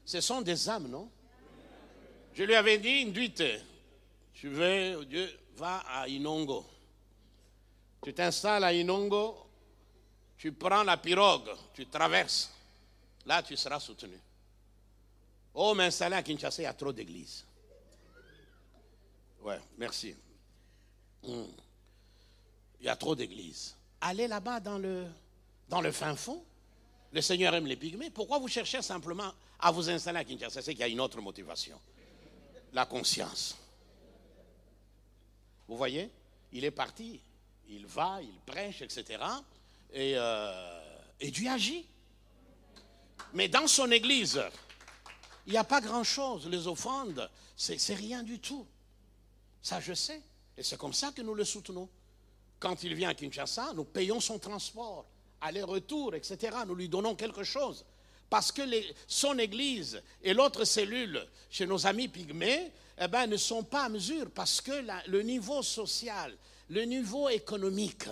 [0.04, 1.10] Ce sont des âmes, non?
[2.34, 3.44] Je lui avais dit, Induite,
[4.34, 6.66] tu veux, Dieu, va à Inongo.
[8.04, 9.46] Tu t'installes à Inongo,
[10.38, 12.52] tu prends la pirogue, tu traverses.
[13.28, 14.18] Là, tu seras soutenu.
[15.54, 17.46] Oh, m'installer à Kinshasa, il y a trop d'églises.
[19.44, 20.16] Ouais, merci.
[21.24, 23.76] Il y a trop d'églises.
[24.02, 25.06] Allez là-bas dans le,
[25.70, 26.44] dans le fin fond.
[27.12, 28.10] Le Seigneur aime les pygmées.
[28.10, 30.62] Pourquoi vous cherchez simplement à vous installer à Kinshasa?
[30.62, 31.80] C'est qu'il y a une autre motivation
[32.74, 33.58] la conscience.
[35.68, 36.10] Vous voyez?
[36.54, 37.20] Il est parti,
[37.70, 39.24] il va, il prêche, etc.
[39.94, 40.82] Et, euh,
[41.20, 41.86] et Dieu agit.
[43.34, 44.42] Mais dans son église,
[45.46, 46.48] il n'y a pas grand-chose.
[46.48, 48.66] Les offrandes, c'est rien du tout.
[49.62, 50.22] Ça, je sais.
[50.62, 51.90] Et c'est comme ça que nous le soutenons.
[52.60, 55.08] Quand il vient à Kinshasa, nous payons son transport,
[55.42, 56.56] aller-retour, etc.
[56.68, 57.84] Nous lui donnons quelque chose
[58.30, 58.62] parce que
[59.08, 63.90] son église et l'autre cellule chez nos amis pygmées eh ben, ne sont pas à
[63.90, 66.38] mesure parce que le niveau social,
[66.70, 68.08] le niveau économique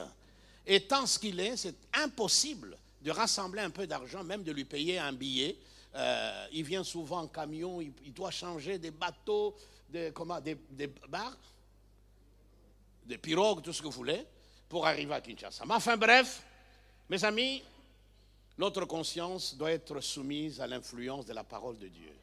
[0.65, 4.97] étant ce qu'il est, c'est impossible de rassembler un peu d'argent, même de lui payer
[4.97, 5.55] un billet.
[5.93, 9.55] Euh, il vient souvent en camion, il, doit changer des bateaux,
[9.87, 11.37] des, comment, des, des bars,
[13.09, 14.23] des pirogues, tout ce que vous voulez,
[14.69, 15.65] pour arriver à Kinshasa.
[15.65, 16.43] Mais enfin bref,
[17.09, 17.63] mes amis,
[18.57, 22.13] notre conscience doit être soumise à l'influence de la parole de Dieu.